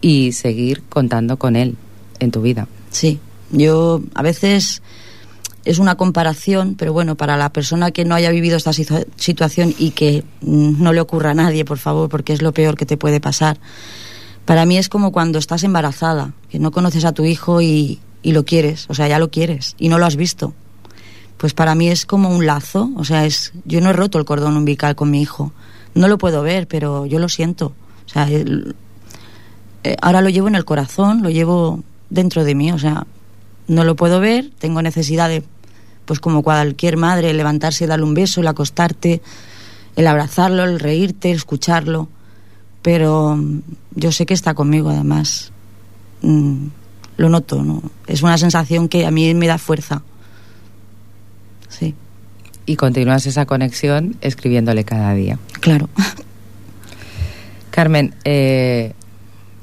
y 0.01 0.31
seguir 0.31 0.81
contando 0.87 1.35
con 1.37 1.55
él 1.57 1.75
en 2.19 2.31
tu 2.31 2.41
vida. 2.41 2.67
sí. 2.89 3.19
Yo 3.51 4.01
a 4.13 4.21
veces 4.21 4.83
es 5.65 5.79
una 5.79 5.95
comparación, 5.95 6.75
pero 6.77 6.93
bueno, 6.93 7.15
para 7.15 7.37
la 7.37 7.51
persona 7.51 7.91
que 7.91 8.05
no 8.05 8.15
haya 8.15 8.31
vivido 8.31 8.57
esta 8.57 8.71
situa- 8.71 9.05
situación 9.17 9.73
y 9.77 9.91
que 9.91 10.23
mm, 10.41 10.81
no 10.81 10.93
le 10.93 11.01
ocurra 11.01 11.31
a 11.31 11.33
nadie, 11.33 11.65
por 11.65 11.77
favor, 11.77 12.09
porque 12.09 12.33
es 12.33 12.41
lo 12.41 12.53
peor 12.53 12.75
que 12.75 12.85
te 12.85 12.97
puede 12.97 13.19
pasar. 13.19 13.59
Para 14.45 14.65
mí 14.65 14.77
es 14.77 14.89
como 14.89 15.11
cuando 15.11 15.37
estás 15.37 15.63
embarazada, 15.63 16.33
que 16.49 16.59
no 16.59 16.71
conoces 16.71 17.05
a 17.05 17.11
tu 17.11 17.25
hijo 17.25 17.61
y, 17.61 17.99
y 18.23 18.31
lo 18.31 18.45
quieres, 18.45 18.85
o 18.89 18.93
sea, 18.95 19.07
ya 19.07 19.19
lo 19.19 19.29
quieres 19.29 19.75
y 19.77 19.89
no 19.89 19.97
lo 19.99 20.05
has 20.05 20.15
visto. 20.15 20.53
Pues 21.37 21.53
para 21.53 21.75
mí 21.75 21.87
es 21.89 22.05
como 22.05 22.29
un 22.29 22.45
lazo, 22.45 22.89
o 22.97 23.03
sea, 23.05 23.25
es 23.25 23.53
yo 23.65 23.79
no 23.79 23.89
he 23.91 23.93
roto 23.93 24.17
el 24.17 24.25
cordón 24.25 24.57
umbilical 24.57 24.95
con 24.95 25.11
mi 25.11 25.21
hijo. 25.21 25.51
No 25.93 26.07
lo 26.07 26.17
puedo 26.17 26.41
ver, 26.41 26.67
pero 26.67 27.05
yo 27.05 27.19
lo 27.19 27.29
siento. 27.29 27.73
O 28.05 28.09
sea, 28.09 28.27
eh, 28.29 29.95
ahora 30.01 30.21
lo 30.21 30.29
llevo 30.29 30.47
en 30.47 30.55
el 30.55 30.65
corazón, 30.65 31.21
lo 31.23 31.29
llevo 31.29 31.83
dentro 32.09 32.43
de 32.43 32.55
mí, 32.55 32.71
o 32.71 32.79
sea, 32.79 33.05
no 33.69 33.85
lo 33.85 33.95
puedo 33.95 34.19
ver, 34.19 34.51
tengo 34.59 34.81
necesidad 34.81 35.29
de, 35.29 35.43
pues 36.03 36.19
como 36.19 36.43
cualquier 36.43 36.97
madre, 36.97 37.33
levantarse 37.33 37.85
y 37.85 37.87
darle 37.87 38.03
un 38.03 38.13
beso, 38.13 38.41
el 38.41 38.47
acostarte, 38.47 39.21
el 39.95 40.07
abrazarlo, 40.07 40.65
el 40.65 40.81
reírte, 40.81 41.31
el 41.31 41.37
escucharlo, 41.37 42.09
pero 42.81 43.37
mm, 43.37 43.61
yo 43.95 44.11
sé 44.11 44.25
que 44.25 44.33
está 44.33 44.53
conmigo 44.53 44.89
además, 44.89 45.53
Mm, 46.21 46.67
lo 47.17 47.29
noto, 47.29 47.63
¿no? 47.63 47.81
Es 48.07 48.21
una 48.21 48.37
sensación 48.37 48.89
que 48.89 49.05
a 49.05 49.11
mí 49.11 49.33
me 49.33 49.47
da 49.47 49.57
fuerza, 49.57 50.01
sí, 51.67 51.95
Y 52.65 52.75
continúas 52.75 53.25
esa 53.25 53.45
conexión 53.45 54.15
escribiéndole 54.21 54.83
cada 54.83 55.13
día. 55.13 55.39
claro. 55.59 55.89
Carmen, 57.71 58.13
eh, 58.25 58.93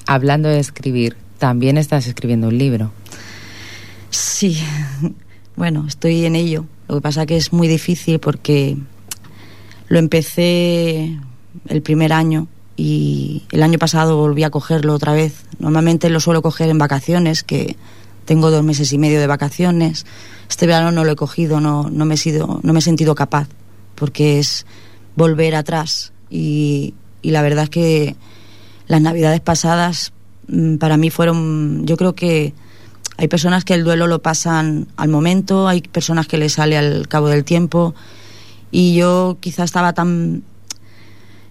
hablando 0.06 0.48
de 0.48 0.60
escribir, 0.60 1.16
también 1.38 1.76
estás 1.76 2.06
escribiendo 2.06 2.48
un 2.48 2.56
libro. 2.56 2.92
Sí, 4.10 4.58
bueno, 5.56 5.84
estoy 5.86 6.24
en 6.24 6.36
ello. 6.36 6.66
Lo 6.88 6.96
que 6.96 7.00
pasa 7.00 7.26
que 7.26 7.36
es 7.36 7.52
muy 7.52 7.68
difícil 7.68 8.20
porque 8.20 8.76
lo 9.88 9.98
empecé 9.98 11.18
el 11.68 11.82
primer 11.82 12.12
año 12.12 12.48
y 12.76 13.44
el 13.52 13.62
año 13.62 13.78
pasado 13.78 14.16
volví 14.16 14.44
a 14.44 14.50
cogerlo 14.50 14.94
otra 14.94 15.12
vez. 15.12 15.44
Normalmente 15.58 16.10
lo 16.10 16.20
suelo 16.20 16.42
coger 16.42 16.68
en 16.68 16.78
vacaciones, 16.78 17.42
que 17.42 17.76
tengo 18.24 18.50
dos 18.50 18.62
meses 18.62 18.92
y 18.92 18.98
medio 18.98 19.18
de 19.18 19.26
vacaciones. 19.26 20.04
Este 20.48 20.66
verano 20.66 20.92
no 20.92 21.04
lo 21.04 21.12
he 21.12 21.16
cogido, 21.16 21.60
no, 21.60 21.88
no, 21.90 22.04
me, 22.04 22.14
he 22.14 22.18
sido, 22.18 22.60
no 22.62 22.72
me 22.72 22.80
he 22.80 22.82
sentido 22.82 23.14
capaz, 23.14 23.48
porque 23.94 24.38
es 24.38 24.66
volver 25.16 25.54
atrás. 25.54 26.12
Y, 26.28 26.94
y 27.22 27.30
la 27.30 27.42
verdad 27.42 27.64
es 27.64 27.70
que 27.70 28.16
las 28.86 29.00
navidades 29.00 29.40
pasadas 29.40 30.12
mm, 30.48 30.76
para 30.76 30.96
mí 30.96 31.10
fueron, 31.10 31.86
yo 31.86 31.96
creo 31.96 32.14
que 32.14 32.52
hay 33.18 33.28
personas 33.28 33.64
que 33.64 33.74
el 33.74 33.84
duelo 33.84 34.06
lo 34.06 34.20
pasan 34.20 34.88
al 34.96 35.08
momento, 35.08 35.68
hay 35.68 35.80
personas 35.80 36.26
que 36.26 36.36
le 36.36 36.48
sale 36.48 36.76
al 36.76 37.08
cabo 37.08 37.28
del 37.28 37.44
tiempo 37.44 37.94
y 38.70 38.94
yo 38.94 39.38
quizá 39.40 39.64
estaba 39.64 39.94
tan 39.94 40.42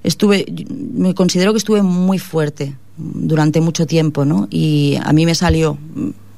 estuve 0.04 0.46
me 0.94 1.16
considero 1.16 1.54
que 1.54 1.58
estuve 1.58 1.82
muy 1.82 2.20
fuerte 2.20 2.76
durante 2.98 3.62
mucho 3.62 3.88
tiempo, 3.88 4.26
¿no? 4.26 4.48
Y 4.52 4.98
a 5.04 5.12
mí 5.12 5.26
me 5.26 5.34
salió 5.36 5.78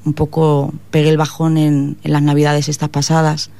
un 0.04 0.14
poco 0.14 0.72
pegué 0.90 1.10
el 1.10 1.18
bajón 1.18 1.58
en, 1.58 1.98
las 2.02 2.22
Navidades 2.22 2.68
estas 2.68 2.88
pasadas. 2.88 3.50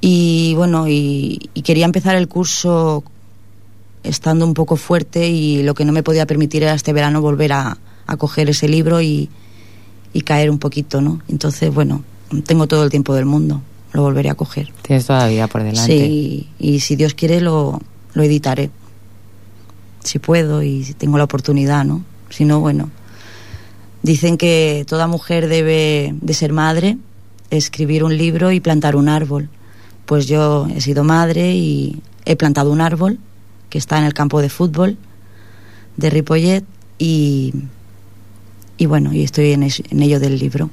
Y 0.00 0.54
bueno, 0.54 0.86
y, 0.86 1.50
quería 1.64 1.84
empezar 1.84 2.14
el 2.14 2.28
curso 2.28 3.02
estando 4.04 4.46
un 4.46 4.54
poco 4.54 4.76
fuerte 4.76 5.28
y 5.28 5.62
lo 5.62 5.74
que 5.74 5.84
no 5.84 5.92
me 5.92 6.02
podía 6.02 6.26
permitir 6.26 6.62
era 6.62 6.74
este 6.74 6.92
verano 6.92 7.22
volver 7.22 7.52
a 7.52 7.78
coger 8.18 8.50
ese 8.50 8.68
libro 8.68 9.00
y, 9.00 9.28
y 10.14 10.22
caer 10.22 10.48
un 10.48 10.58
poquito, 10.58 11.02
¿no? 11.02 11.20
Entonces, 11.28 11.74
bueno, 11.74 12.02
tengo 12.46 12.66
todo 12.66 12.84
el 12.84 12.90
tiempo 12.90 13.14
del 13.14 13.26
mundo, 13.26 13.60
lo 13.92 14.02
volveré 14.02 14.30
a 14.30 14.34
coger. 14.34 14.72
Tienes 14.80 15.04
toda 15.04 15.18
la 15.18 15.28
vida 15.28 15.48
por 15.48 15.62
delante. 15.62 15.92
Sí, 15.92 16.48
y 16.58 16.80
si 16.80 16.96
Dios 16.96 17.12
quiere 17.12 17.42
lo, 17.42 17.82
lo 18.14 18.22
editaré. 18.22 18.70
Si 20.02 20.18
puedo 20.18 20.62
y 20.62 20.84
si 20.84 20.94
tengo 20.94 21.18
la 21.18 21.24
oportunidad, 21.24 21.84
¿no? 21.84 22.02
Si 22.30 22.44
no, 22.44 22.60
bueno. 22.60 22.90
Dicen 24.02 24.36
que 24.36 24.84
toda 24.86 25.06
mujer 25.06 25.48
debe 25.48 26.14
de 26.20 26.34
ser 26.34 26.52
madre, 26.52 26.98
escribir 27.50 28.04
un 28.04 28.16
libro 28.16 28.52
y 28.52 28.60
plantar 28.60 28.96
un 28.96 29.08
árbol. 29.08 29.48
Pues 30.06 30.26
yo 30.26 30.68
he 30.74 30.80
sido 30.80 31.04
madre 31.04 31.54
y 31.54 32.02
he 32.24 32.36
plantado 32.36 32.70
un 32.70 32.80
árbol 32.80 33.18
que 33.70 33.78
está 33.78 33.98
en 33.98 34.04
el 34.04 34.14
campo 34.14 34.40
de 34.40 34.50
fútbol 34.50 34.96
de 35.96 36.10
Ripollet 36.10 36.64
y, 36.98 37.54
y 38.78 38.86
bueno, 38.86 39.12
y 39.12 39.22
estoy 39.22 39.52
en, 39.52 39.62
es- 39.62 39.82
en 39.90 40.02
ello 40.02 40.20
del 40.20 40.38
libro. 40.38 40.70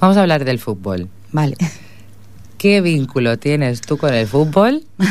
Vamos 0.00 0.16
a 0.16 0.22
hablar 0.22 0.44
del 0.44 0.58
fútbol. 0.58 1.08
Vale. 1.32 1.56
¿Qué 2.58 2.80
vínculo 2.80 3.38
tienes 3.38 3.80
tú 3.80 3.96
con 3.98 4.12
el 4.14 4.26
fútbol? 4.26 4.84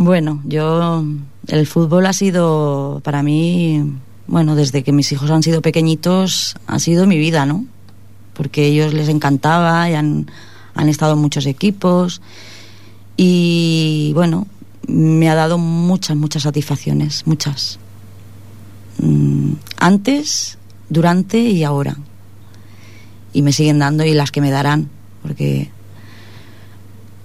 Bueno, 0.00 0.40
yo 0.44 1.04
el 1.48 1.66
fútbol 1.66 2.06
ha 2.06 2.12
sido 2.12 3.00
para 3.02 3.24
mí, 3.24 3.82
bueno, 4.28 4.54
desde 4.54 4.84
que 4.84 4.92
mis 4.92 5.10
hijos 5.10 5.28
han 5.32 5.42
sido 5.42 5.60
pequeñitos, 5.60 6.54
ha 6.68 6.78
sido 6.78 7.04
mi 7.08 7.18
vida, 7.18 7.46
¿no? 7.46 7.64
Porque 8.34 8.60
a 8.60 8.64
ellos 8.66 8.94
les 8.94 9.08
encantaba 9.08 9.90
y 9.90 9.94
han, 9.94 10.30
han 10.76 10.88
estado 10.88 11.14
en 11.14 11.18
muchos 11.18 11.46
equipos 11.46 12.20
y 13.16 14.12
bueno, 14.14 14.46
me 14.86 15.28
ha 15.28 15.34
dado 15.34 15.58
muchas, 15.58 16.16
muchas 16.16 16.44
satisfacciones, 16.44 17.26
muchas. 17.26 17.80
Mm, 19.02 19.54
Antes, 19.78 20.57
durante 20.88 21.38
y 21.38 21.64
ahora. 21.64 21.96
Y 23.32 23.42
me 23.42 23.52
siguen 23.52 23.78
dando 23.78 24.04
y 24.04 24.14
las 24.14 24.30
que 24.30 24.40
me 24.40 24.50
darán, 24.50 24.88
porque 25.22 25.70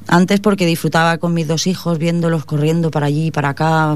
antes 0.07 0.39
porque 0.39 0.65
disfrutaba 0.65 1.17
con 1.17 1.33
mis 1.33 1.47
dos 1.47 1.65
hijos 1.67 1.97
viéndolos 1.97 2.45
corriendo 2.45 2.91
para 2.91 3.07
allí 3.07 3.27
y 3.27 3.31
para 3.31 3.49
acá. 3.49 3.95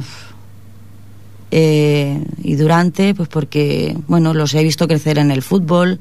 Eh, 1.52 2.24
y 2.44 2.56
durante, 2.56 3.14
pues 3.14 3.30
porque, 3.30 3.98
bueno, 4.08 4.34
los 4.34 4.54
he 4.54 4.64
visto 4.64 4.88
crecer 4.88 5.18
en 5.18 5.32
el 5.32 5.42
fútbol, 5.42 6.00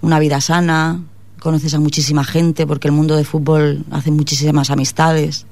una 0.00 0.18
vida 0.18 0.40
sana, 0.40 1.02
conoces 1.40 1.74
a 1.74 1.80
muchísima 1.80 2.24
gente 2.24 2.66
porque 2.66 2.88
el 2.88 2.92
mundo 2.92 3.16
del 3.16 3.26
fútbol 3.26 3.84
hace 3.90 4.10
muchísimas 4.10 4.70
amistades. 4.70 5.46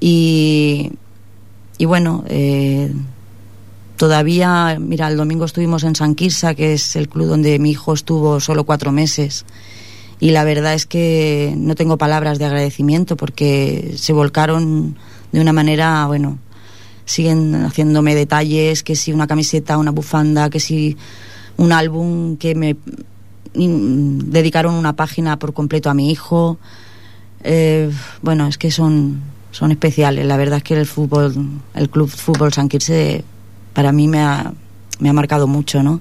Y, 0.00 0.92
y 1.78 1.84
bueno, 1.84 2.24
eh, 2.28 2.92
todavía, 4.02 4.78
mira, 4.80 5.06
el 5.06 5.16
domingo 5.16 5.44
estuvimos 5.44 5.84
en 5.84 5.94
San 5.94 6.16
Quirsa, 6.16 6.56
que 6.56 6.72
es 6.72 6.96
el 6.96 7.08
club 7.08 7.28
donde 7.28 7.60
mi 7.60 7.70
hijo 7.70 7.94
estuvo 7.94 8.40
solo 8.40 8.64
cuatro 8.64 8.90
meses 8.90 9.44
y 10.18 10.32
la 10.32 10.42
verdad 10.42 10.74
es 10.74 10.86
que 10.86 11.54
no 11.56 11.76
tengo 11.76 11.98
palabras 11.98 12.40
de 12.40 12.46
agradecimiento 12.46 13.16
porque 13.16 13.94
se 13.96 14.12
volcaron 14.12 14.96
de 15.30 15.40
una 15.40 15.52
manera, 15.52 16.04
bueno, 16.08 16.40
siguen 17.04 17.54
haciéndome 17.64 18.16
detalles, 18.16 18.82
que 18.82 18.96
si 18.96 19.12
una 19.12 19.28
camiseta, 19.28 19.78
una 19.78 19.92
bufanda, 19.92 20.50
que 20.50 20.58
si 20.58 20.96
un 21.56 21.70
álbum, 21.70 22.36
que 22.38 22.56
me 22.56 22.74
dedicaron 23.54 24.74
una 24.74 24.96
página 24.96 25.38
por 25.38 25.52
completo 25.52 25.90
a 25.90 25.94
mi 25.94 26.10
hijo. 26.10 26.58
Eh, 27.44 27.88
bueno, 28.20 28.48
es 28.48 28.58
que 28.58 28.72
son, 28.72 29.20
son 29.52 29.70
especiales. 29.70 30.26
La 30.26 30.36
verdad 30.36 30.56
es 30.56 30.64
que 30.64 30.74
el 30.74 30.86
fútbol, 30.86 31.60
el 31.76 31.88
club 31.88 32.08
fútbol 32.08 32.52
San 32.52 32.68
Quirse, 32.68 33.24
para 33.72 33.92
mí 33.92 34.08
me 34.08 34.20
ha, 34.20 34.52
me 34.98 35.08
ha 35.08 35.12
marcado 35.12 35.46
mucho, 35.46 35.82
¿no? 35.82 36.00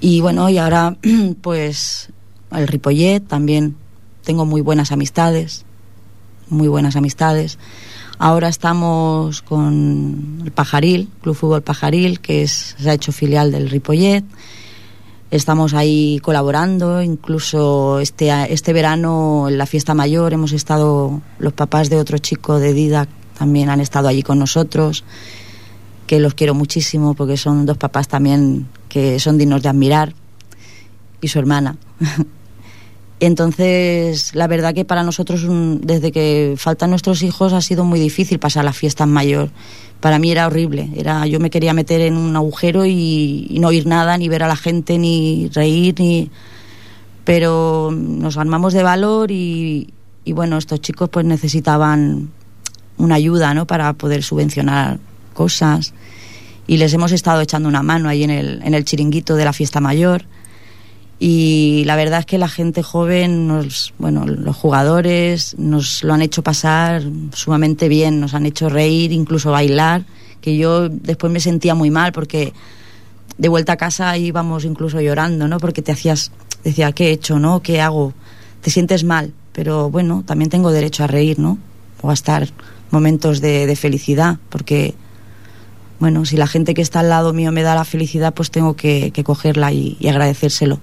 Y 0.00 0.20
bueno, 0.20 0.48
y 0.48 0.58
ahora 0.58 0.96
pues 1.40 2.10
el 2.50 2.68
Ripollet 2.68 3.20
también 3.26 3.76
tengo 4.24 4.44
muy 4.44 4.60
buenas 4.60 4.92
amistades, 4.92 5.64
muy 6.48 6.68
buenas 6.68 6.96
amistades. 6.96 7.58
Ahora 8.18 8.48
estamos 8.48 9.42
con 9.42 10.40
el 10.44 10.50
Pajaril, 10.50 11.10
Club 11.20 11.34
Fútbol 11.34 11.62
Pajaril, 11.62 12.20
que 12.20 12.42
es, 12.42 12.74
se 12.78 12.90
ha 12.90 12.94
hecho 12.94 13.12
filial 13.12 13.52
del 13.52 13.68
Ripollet. 13.68 14.24
Estamos 15.30 15.74
ahí 15.74 16.18
colaborando, 16.22 17.02
incluso 17.02 18.00
este, 18.00 18.30
este 18.52 18.72
verano 18.72 19.48
en 19.48 19.58
la 19.58 19.66
fiesta 19.66 19.92
mayor 19.92 20.32
hemos 20.32 20.52
estado, 20.52 21.20
los 21.38 21.52
papás 21.52 21.90
de 21.90 21.98
otro 21.98 22.16
chico 22.18 22.58
de 22.58 22.72
Didac 22.72 23.08
también 23.36 23.68
han 23.68 23.80
estado 23.80 24.08
allí 24.08 24.22
con 24.22 24.38
nosotros, 24.38 25.04
que 26.06 26.20
los 26.20 26.34
quiero 26.34 26.54
muchísimo 26.54 27.14
porque 27.14 27.36
son 27.36 27.66
dos 27.66 27.78
papás 27.78 28.08
también 28.08 28.66
que 28.88 29.18
son 29.18 29.38
dignos 29.38 29.62
de 29.62 29.68
admirar, 29.68 30.14
y 31.20 31.28
su 31.28 31.38
hermana. 31.38 31.76
Entonces, 33.20 34.34
la 34.34 34.46
verdad 34.46 34.74
que 34.74 34.84
para 34.84 35.02
nosotros, 35.02 35.46
desde 35.80 36.12
que 36.12 36.54
faltan 36.58 36.90
nuestros 36.90 37.22
hijos, 37.22 37.54
ha 37.54 37.62
sido 37.62 37.84
muy 37.84 37.98
difícil 37.98 38.38
pasar 38.38 38.64
las 38.64 38.76
fiestas 38.76 39.08
mayor. 39.08 39.50
Para 40.00 40.18
mí 40.18 40.30
era 40.30 40.46
horrible. 40.46 40.90
Era, 40.94 41.26
yo 41.26 41.40
me 41.40 41.48
quería 41.48 41.72
meter 41.72 42.02
en 42.02 42.16
un 42.18 42.36
agujero 42.36 42.84
y, 42.84 43.46
y 43.48 43.58
no 43.58 43.68
oír 43.68 43.86
nada, 43.86 44.18
ni 44.18 44.28
ver 44.28 44.42
a 44.42 44.48
la 44.48 44.56
gente, 44.56 44.98
ni 44.98 45.48
reír, 45.54 45.94
ni. 45.98 46.30
Pero 47.24 47.90
nos 47.90 48.36
armamos 48.36 48.74
de 48.74 48.82
valor 48.82 49.30
y, 49.30 49.94
y 50.24 50.32
bueno, 50.32 50.58
estos 50.58 50.82
chicos 50.82 51.08
pues 51.08 51.24
necesitaban 51.24 52.30
una 52.98 53.14
ayuda, 53.14 53.54
¿no? 53.54 53.66
Para 53.66 53.94
poder 53.94 54.22
subvencionar 54.22 54.98
cosas. 55.36 55.94
Y 56.66 56.78
les 56.78 56.92
hemos 56.92 57.12
estado 57.12 57.40
echando 57.40 57.68
una 57.68 57.84
mano 57.84 58.08
ahí 58.08 58.24
en 58.24 58.30
el, 58.30 58.60
en 58.64 58.74
el 58.74 58.84
chiringuito 58.84 59.36
de 59.36 59.44
la 59.44 59.52
fiesta 59.52 59.78
mayor 59.78 60.24
y 61.18 61.82
la 61.86 61.96
verdad 61.96 62.20
es 62.20 62.26
que 62.26 62.36
la 62.36 62.48
gente 62.48 62.82
joven, 62.82 63.48
nos, 63.48 63.94
bueno, 63.98 64.26
los 64.26 64.54
jugadores 64.54 65.56
nos 65.58 66.02
lo 66.02 66.12
han 66.12 66.20
hecho 66.20 66.42
pasar 66.42 67.02
sumamente 67.32 67.88
bien, 67.88 68.20
nos 68.20 68.34
han 68.34 68.44
hecho 68.44 68.68
reír, 68.68 69.12
incluso 69.12 69.50
bailar, 69.50 70.04
que 70.42 70.58
yo 70.58 70.90
después 70.90 71.32
me 71.32 71.40
sentía 71.40 71.74
muy 71.74 71.90
mal 71.90 72.12
porque 72.12 72.52
de 73.38 73.48
vuelta 73.48 73.72
a 73.72 73.76
casa 73.76 74.16
íbamos 74.18 74.64
incluso 74.64 75.00
llorando, 75.00 75.48
¿no? 75.48 75.58
Porque 75.58 75.80
te 75.80 75.92
hacías, 75.92 76.32
decía, 76.64 76.92
¿qué 76.92 77.08
he 77.08 77.12
hecho, 77.12 77.38
no? 77.38 77.62
¿Qué 77.62 77.80
hago? 77.80 78.12
Te 78.60 78.70
sientes 78.70 79.02
mal, 79.02 79.32
pero 79.52 79.90
bueno, 79.90 80.22
también 80.26 80.50
tengo 80.50 80.70
derecho 80.70 81.04
a 81.04 81.06
reír, 81.06 81.38
¿no? 81.38 81.58
O 82.02 82.10
a 82.10 82.14
estar 82.14 82.46
momentos 82.90 83.40
de, 83.40 83.66
de 83.66 83.76
felicidad, 83.76 84.36
porque 84.50 84.94
bueno, 85.98 86.24
si 86.26 86.36
la 86.36 86.46
gente 86.46 86.74
que 86.74 86.82
está 86.82 87.00
al 87.00 87.08
lado 87.08 87.32
mío 87.32 87.52
me 87.52 87.62
da 87.62 87.74
la 87.74 87.84
felicidad, 87.84 88.34
pues 88.34 88.50
tengo 88.50 88.76
que, 88.76 89.12
cogerla 89.24 89.72
y, 89.72 89.96
agradecérselo, 90.08 90.80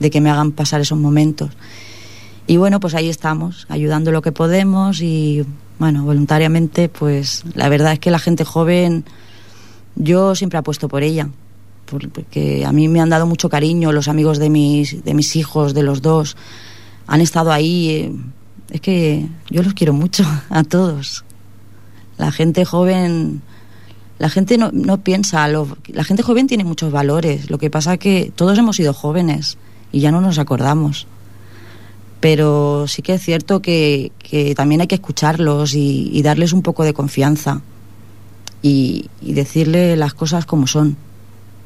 de 0.00 0.10
que 0.10 0.20
me 0.20 0.30
hagan 0.30 0.52
pasar 0.52 0.80
esos 0.80 0.98
momentos. 0.98 1.50
Y 2.46 2.56
bueno, 2.58 2.80
pues 2.80 2.94
ahí 2.94 3.08
estamos, 3.08 3.66
ayudando 3.68 4.12
lo 4.12 4.22
que 4.22 4.32
podemos 4.32 5.00
y 5.02 5.44
bueno, 5.78 6.04
voluntariamente, 6.04 6.88
pues 6.88 7.44
la 7.54 7.68
verdad 7.68 7.92
es 7.92 7.98
que 7.98 8.10
la 8.10 8.18
gente 8.18 8.44
joven, 8.44 9.04
yo 9.94 10.34
siempre 10.34 10.58
apuesto 10.58 10.88
por 10.88 11.02
ella, 11.02 11.28
por- 11.86 12.08
porque 12.08 12.64
a 12.64 12.72
mí 12.72 12.88
me 12.88 13.00
han 13.00 13.10
dado 13.10 13.26
mucho 13.26 13.48
cariño, 13.48 13.92
los 13.92 14.08
amigos 14.08 14.38
de 14.38 14.48
mis, 14.48 15.04
de 15.04 15.12
mis 15.14 15.36
hijos, 15.36 15.74
de 15.74 15.82
los 15.82 16.02
dos, 16.02 16.36
han 17.06 17.20
estado 17.20 17.52
ahí. 17.52 17.90
eh, 17.90 18.12
Es 18.70 18.80
que 18.80 19.26
yo 19.50 19.62
los 19.62 19.74
quiero 19.74 19.92
mucho 19.92 20.24
a 20.50 20.64
todos. 20.64 21.24
La 22.16 22.32
gente 22.32 22.64
joven 22.64 23.42
la 24.18 24.28
gente 24.30 24.56
no, 24.58 24.70
no 24.72 24.98
piensa, 24.98 25.46
lo- 25.48 25.76
la 25.88 26.04
gente 26.04 26.22
joven 26.22 26.46
tiene 26.46 26.64
muchos 26.64 26.90
valores, 26.92 27.50
lo 27.50 27.58
que 27.58 27.70
pasa 27.70 27.96
que 27.98 28.32
todos 28.34 28.58
hemos 28.58 28.76
sido 28.76 28.92
jóvenes 28.94 29.58
y 29.92 30.00
ya 30.00 30.10
no 30.10 30.20
nos 30.20 30.38
acordamos. 30.38 31.06
Pero 32.20 32.86
sí 32.88 33.02
que 33.02 33.14
es 33.14 33.22
cierto 33.22 33.60
que, 33.60 34.10
que 34.18 34.54
también 34.54 34.80
hay 34.80 34.86
que 34.86 34.94
escucharlos 34.94 35.74
y, 35.74 36.20
darles 36.22 36.52
un 36.52 36.62
poco 36.62 36.82
de 36.82 36.94
confianza 36.94 37.60
y, 38.62 39.10
y 39.20 39.34
decirle 39.34 39.96
las 39.96 40.14
cosas 40.14 40.46
como 40.46 40.66
son, 40.66 40.96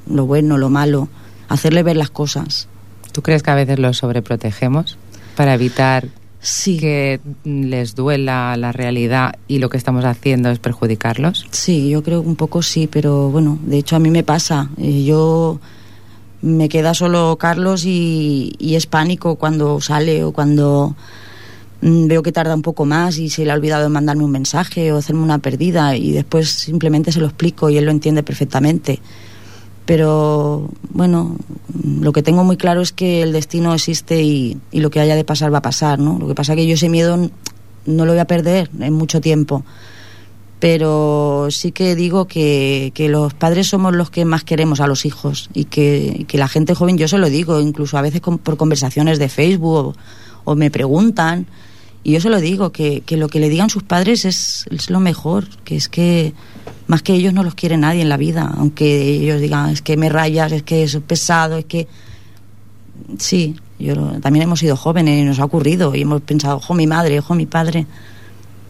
lo 0.08 0.26
bueno, 0.26 0.58
lo 0.58 0.68
malo, 0.68 1.08
hacerle 1.48 1.82
ver 1.84 1.96
las 1.96 2.10
cosas. 2.10 2.66
¿Tú 3.12 3.22
crees 3.22 3.42
que 3.42 3.50
a 3.50 3.54
veces 3.54 3.78
los 3.78 3.98
sobreprotegemos 3.98 4.98
para 5.36 5.54
evitar 5.54 6.08
Sí. 6.40 6.78
que 6.78 7.20
les 7.44 7.94
duela 7.94 8.56
la 8.56 8.72
realidad 8.72 9.34
y 9.46 9.58
lo 9.58 9.68
que 9.68 9.76
estamos 9.76 10.04
haciendo 10.04 10.50
es 10.50 10.58
perjudicarlos? 10.58 11.46
Sí, 11.50 11.90
yo 11.90 12.02
creo 12.02 12.20
un 12.20 12.36
poco 12.36 12.62
sí, 12.62 12.86
pero 12.86 13.30
bueno, 13.30 13.58
de 13.62 13.78
hecho 13.78 13.96
a 13.96 13.98
mí 13.98 14.10
me 14.10 14.22
pasa. 14.22 14.70
Eh, 14.78 15.04
Yo 15.04 15.60
me 16.42 16.68
queda 16.70 16.94
solo 16.94 17.36
Carlos 17.38 17.84
y, 17.84 18.54
y 18.58 18.74
es 18.76 18.86
pánico 18.86 19.36
cuando 19.36 19.80
sale 19.80 20.24
o 20.24 20.32
cuando 20.32 20.96
mm, 21.82 22.06
veo 22.06 22.22
que 22.22 22.32
tarda 22.32 22.54
un 22.54 22.62
poco 22.62 22.86
más 22.86 23.18
y 23.18 23.28
se 23.28 23.44
le 23.44 23.50
ha 23.50 23.54
olvidado 23.54 23.82
de 23.82 23.88
mandarme 23.90 24.24
un 24.24 24.30
mensaje 24.30 24.90
o 24.92 24.96
hacerme 24.96 25.22
una 25.22 25.38
perdida 25.38 25.96
y 25.96 26.12
después 26.12 26.48
simplemente 26.48 27.12
se 27.12 27.20
lo 27.20 27.26
explico 27.26 27.68
y 27.68 27.76
él 27.76 27.84
lo 27.84 27.90
entiende 27.90 28.22
perfectamente. 28.22 29.00
Pero 29.90 30.70
bueno, 30.90 31.34
lo 32.00 32.12
que 32.12 32.22
tengo 32.22 32.44
muy 32.44 32.56
claro 32.56 32.80
es 32.80 32.92
que 32.92 33.22
el 33.22 33.32
destino 33.32 33.74
existe 33.74 34.22
y, 34.22 34.56
lo 34.70 34.88
que 34.88 35.00
haya 35.00 35.16
de 35.16 35.24
pasar 35.24 35.52
va 35.52 35.58
a 35.58 35.62
pasar, 35.62 35.98
¿no? 35.98 36.16
Lo 36.16 36.28
que 36.28 36.36
pasa 36.36 36.54
que 36.54 36.64
yo 36.64 36.74
ese 36.74 36.88
miedo 36.88 37.28
no 37.86 38.04
lo 38.06 38.12
voy 38.12 38.20
a 38.20 38.24
perder 38.24 38.70
en 38.78 38.92
mucho 38.92 39.20
tiempo 39.20 39.64
pero 40.60 41.48
sí 41.50 41.72
que 41.72 41.96
digo 41.96 42.26
que, 42.26 42.92
que 42.94 43.08
los 43.08 43.34
padres 43.34 43.66
somos 43.66 43.92
los 43.96 44.10
que 44.10 44.24
más 44.24 44.44
queremos 44.44 44.78
a 44.80 44.86
los 44.86 45.06
hijos 45.06 45.50
y 45.54 45.64
que, 45.64 46.24
que 46.28 46.38
la 46.38 46.46
gente 46.46 46.74
joven, 46.74 46.96
yo 46.96 47.08
se 47.08 47.18
lo 47.18 47.28
digo, 47.28 47.58
incluso 47.60 47.98
a 47.98 48.02
veces 48.02 48.20
por 48.20 48.56
conversaciones 48.58 49.18
de 49.18 49.28
Facebook 49.28 49.74
o, 49.74 49.94
o 50.44 50.54
me 50.54 50.70
preguntan, 50.70 51.46
y 52.04 52.12
yo 52.12 52.20
se 52.20 52.28
lo 52.28 52.40
digo, 52.40 52.72
que, 52.72 53.00
que 53.00 53.16
lo 53.16 53.28
que 53.28 53.40
le 53.40 53.48
digan 53.48 53.70
sus 53.70 53.82
padres 53.82 54.26
es, 54.26 54.66
es 54.70 54.90
lo 54.90 55.00
mejor, 55.00 55.48
que 55.64 55.76
es 55.76 55.88
que 55.88 56.34
más 56.90 57.02
que 57.02 57.14
ellos 57.14 57.32
no 57.32 57.44
los 57.44 57.54
quiere 57.54 57.76
nadie 57.76 58.02
en 58.02 58.08
la 58.08 58.16
vida, 58.16 58.52
aunque 58.58 59.12
ellos 59.12 59.40
digan, 59.40 59.70
es 59.70 59.80
que 59.80 59.96
me 59.96 60.08
rayas, 60.08 60.50
es 60.50 60.64
que 60.64 60.82
es 60.82 60.96
pesado, 61.06 61.56
es 61.58 61.64
que... 61.66 61.86
Sí, 63.16 63.54
yo 63.78 63.94
también 64.20 64.42
hemos 64.42 64.58
sido 64.58 64.76
jóvenes 64.76 65.20
y 65.20 65.22
nos 65.22 65.38
ha 65.38 65.44
ocurrido 65.44 65.94
y 65.94 66.02
hemos 66.02 66.20
pensado, 66.22 66.56
ojo 66.56 66.74
mi 66.74 66.88
madre, 66.88 67.20
ojo 67.20 67.36
mi 67.36 67.46
padre, 67.46 67.86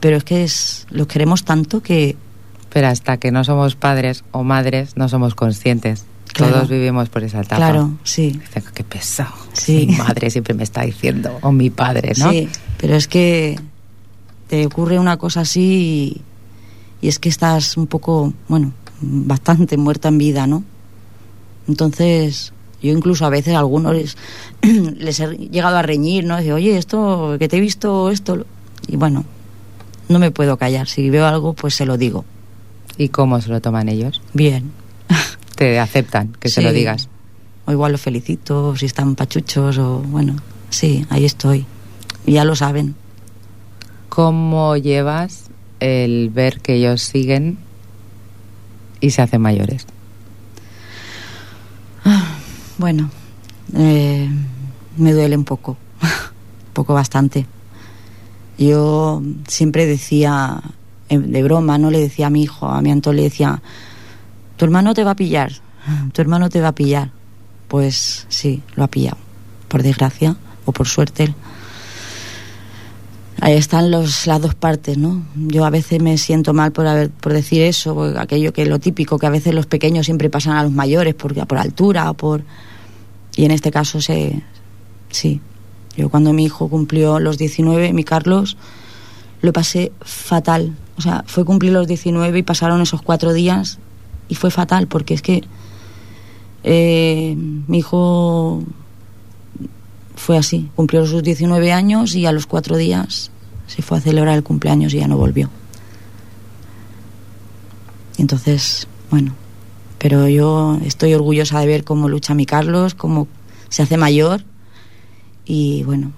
pero 0.00 0.18
es 0.18 0.24
que 0.24 0.44
es, 0.44 0.87
los 0.90 1.06
queremos 1.06 1.44
tanto 1.44 1.83
que 1.83 2.14
Pero 2.70 2.88
hasta 2.88 3.16
que 3.16 3.30
no 3.30 3.42
somos 3.42 3.74
padres 3.74 4.22
o 4.33 4.44
madres 4.44 4.98
no 4.98 5.09
somos 5.09 5.35
conscientes 5.35 6.04
Claro. 6.35 6.52
Todos 6.52 6.68
vivimos 6.68 7.09
por 7.09 7.24
esa 7.24 7.40
etapa. 7.40 7.56
Claro, 7.56 7.98
sí. 8.04 8.30
Dice, 8.30 8.62
qué 8.72 8.85
pesado. 8.85 9.35
Sí. 9.52 9.87
Mi 9.88 9.96
madre 9.96 10.30
siempre 10.30 10.54
me 10.54 10.62
está 10.62 10.83
diciendo, 10.83 11.37
o 11.42 11.50
mi 11.50 11.70
padre, 11.70 12.12
¿no? 12.18 12.30
Sí, 12.30 12.48
pero 12.78 12.94
es 12.94 13.09
que 13.09 13.59
te 14.46 14.64
ocurre 14.64 15.00
una 15.00 15.16
cosa 15.16 15.40
así 15.40 16.22
y, 17.00 17.08
es 17.08 17.18
que 17.18 17.28
estás 17.28 17.76
un 17.76 17.86
poco, 17.86 18.32
bueno, 18.48 18.72
bastante 19.00 19.76
muerta 19.76 20.08
en 20.08 20.18
vida, 20.18 20.46
¿no? 20.46 20.64
Entonces, 21.68 22.52
yo 22.82 22.92
incluso 22.92 23.24
a 23.26 23.30
veces 23.30 23.54
a 23.54 23.58
algunos 23.58 23.94
les, 23.94 24.16
les 24.62 25.20
he 25.20 25.36
llegado 25.36 25.76
a 25.76 25.82
reñir, 25.82 26.24
¿no? 26.24 26.36
Decir, 26.36 26.52
oye, 26.52 26.76
esto, 26.76 27.36
que 27.38 27.48
te 27.48 27.58
he 27.58 27.60
visto, 27.60 28.10
esto. 28.10 28.44
Y 28.86 28.96
bueno, 28.96 29.24
no 30.08 30.18
me 30.18 30.30
puedo 30.30 30.56
callar. 30.56 30.88
Si 30.88 31.10
veo 31.10 31.26
algo, 31.26 31.52
pues 31.52 31.74
se 31.74 31.86
lo 31.86 31.96
digo. 31.96 32.24
¿Y 32.96 33.08
cómo 33.08 33.40
se 33.40 33.48
lo 33.48 33.60
toman 33.60 33.88
ellos? 33.88 34.20
Bien. 34.34 34.72
Te 35.56 35.78
aceptan 35.78 36.36
que 36.40 36.48
se 36.48 36.62
lo 36.62 36.72
digas. 36.72 37.08
O 37.66 37.72
igual 37.72 37.92
los 37.92 38.00
felicito, 38.00 38.74
si 38.76 38.86
están 38.86 39.14
pachuchos, 39.14 39.78
o 39.78 39.98
bueno, 39.98 40.36
sí, 40.70 41.06
ahí 41.10 41.24
estoy. 41.24 41.66
Ya 42.26 42.44
lo 42.44 42.56
saben. 42.56 42.94
¿Cómo 44.08 44.76
llevas 44.76 45.49
el 45.80 46.30
ver 46.30 46.60
que 46.60 46.74
ellos 46.74 47.02
siguen 47.02 47.58
y 49.00 49.10
se 49.10 49.22
hacen 49.22 49.40
mayores? 49.40 49.86
Bueno, 52.78 53.10
eh, 53.76 54.26
me 54.96 55.12
duele 55.12 55.36
un 55.36 55.44
poco, 55.44 55.72
un 56.02 56.08
poco 56.72 56.94
bastante. 56.94 57.46
Yo 58.56 59.22
siempre 59.48 59.84
decía, 59.84 60.62
eh, 61.10 61.18
de 61.18 61.42
broma, 61.42 61.76
no 61.76 61.90
le 61.90 62.00
decía 62.00 62.28
a 62.28 62.30
mi 62.30 62.42
hijo, 62.42 62.68
a 62.68 62.80
mi 62.80 62.90
Antón 62.90 63.16
le 63.16 63.22
decía, 63.24 63.60
tu 64.56 64.64
hermano 64.64 64.94
te 64.94 65.04
va 65.04 65.10
a 65.10 65.16
pillar, 65.16 65.52
tu 66.12 66.22
hermano 66.22 66.48
te 66.48 66.62
va 66.62 66.68
a 66.68 66.74
pillar. 66.74 67.10
Pues 67.68 68.26
sí, 68.30 68.62
lo 68.76 68.84
ha 68.84 68.88
pillado, 68.88 69.18
por 69.68 69.82
desgracia 69.82 70.36
o 70.64 70.72
por 70.72 70.88
suerte. 70.88 71.34
Ahí 73.40 73.55
están 73.55 73.90
los, 73.90 74.26
las 74.26 74.40
dos 74.40 74.55
partes, 74.55 74.98
¿no? 74.98 75.24
Yo 75.35 75.64
a 75.64 75.70
veces 75.70 76.03
me 76.03 76.18
siento 76.18 76.53
mal 76.53 76.72
por, 76.72 76.87
haber, 76.87 77.11
por 77.11 77.33
decir 77.33 77.62
eso, 77.62 78.03
aquello 78.18 78.53
que 78.53 78.62
es 78.62 78.68
lo 78.68 78.79
típico, 78.79 79.18
que 79.18 79.26
a 79.26 79.31
veces 79.31 79.55
los 79.55 79.66
pequeños 79.66 80.07
siempre 80.07 80.29
pasan 80.29 80.57
a 80.57 80.62
los 80.62 80.72
mayores 80.72 81.14
por, 81.14 81.35
por 81.46 81.59
altura 81.59 82.12
por... 82.12 82.42
Y 83.37 83.44
en 83.44 83.53
este 83.53 83.70
caso 83.70 84.00
se, 84.00 84.42
sí. 85.11 85.40
Yo 85.96 86.09
cuando 86.09 86.33
mi 86.33 86.44
hijo 86.44 86.68
cumplió 86.68 87.20
los 87.20 87.38
19, 87.38 87.92
mi 87.92 88.05
Carlos, 88.05 88.57
lo 89.40 89.53
pasé 89.53 89.92
fatal. 90.00 90.76
O 90.98 91.00
sea, 91.00 91.24
fue 91.26 91.44
cumplir 91.44 91.72
los 91.72 91.87
19 91.87 92.38
y 92.38 92.42
pasaron 92.42 92.83
esos 92.83 93.03
cuatro 93.03 93.33
días 93.33 93.79
y 94.29 94.35
fue 94.35 94.50
fatal 94.50 94.87
porque 94.87 95.14
es 95.14 95.22
que 95.22 95.42
eh, 96.62 97.35
mi 97.37 97.79
hijo 97.79 98.62
fue 100.20 100.37
así. 100.37 100.68
Cumplió 100.76 101.06
sus 101.06 101.22
19 101.22 101.72
años 101.72 102.14
y 102.14 102.26
a 102.26 102.33
los 102.33 102.46
cuatro 102.46 102.76
días 102.76 103.30
se 103.66 103.83
fue 103.83 103.98
a 103.98 104.00
celebrar 104.00 104.37
el 104.37 104.42
cumpleaños 104.42 104.92
y 104.92 104.98
ya 104.98 105.09
no 105.09 105.16
volvió. 105.16 105.48
Entonces, 108.18 108.87
bueno, 109.11 109.35
pero 109.98 110.28
yo 110.28 110.78
estoy 110.85 111.14
orgullosa 111.14 111.59
de 111.61 111.66
ver 111.66 111.85
cómo 111.85 112.09
lucha 112.09 112.35
mi 112.35 112.44
Carlos, 112.44 112.94
cómo 112.94 113.28
se 113.70 113.83
hace 113.83 113.96
mayor 113.96 114.42
y 115.46 115.85
bueno, 115.85 116.12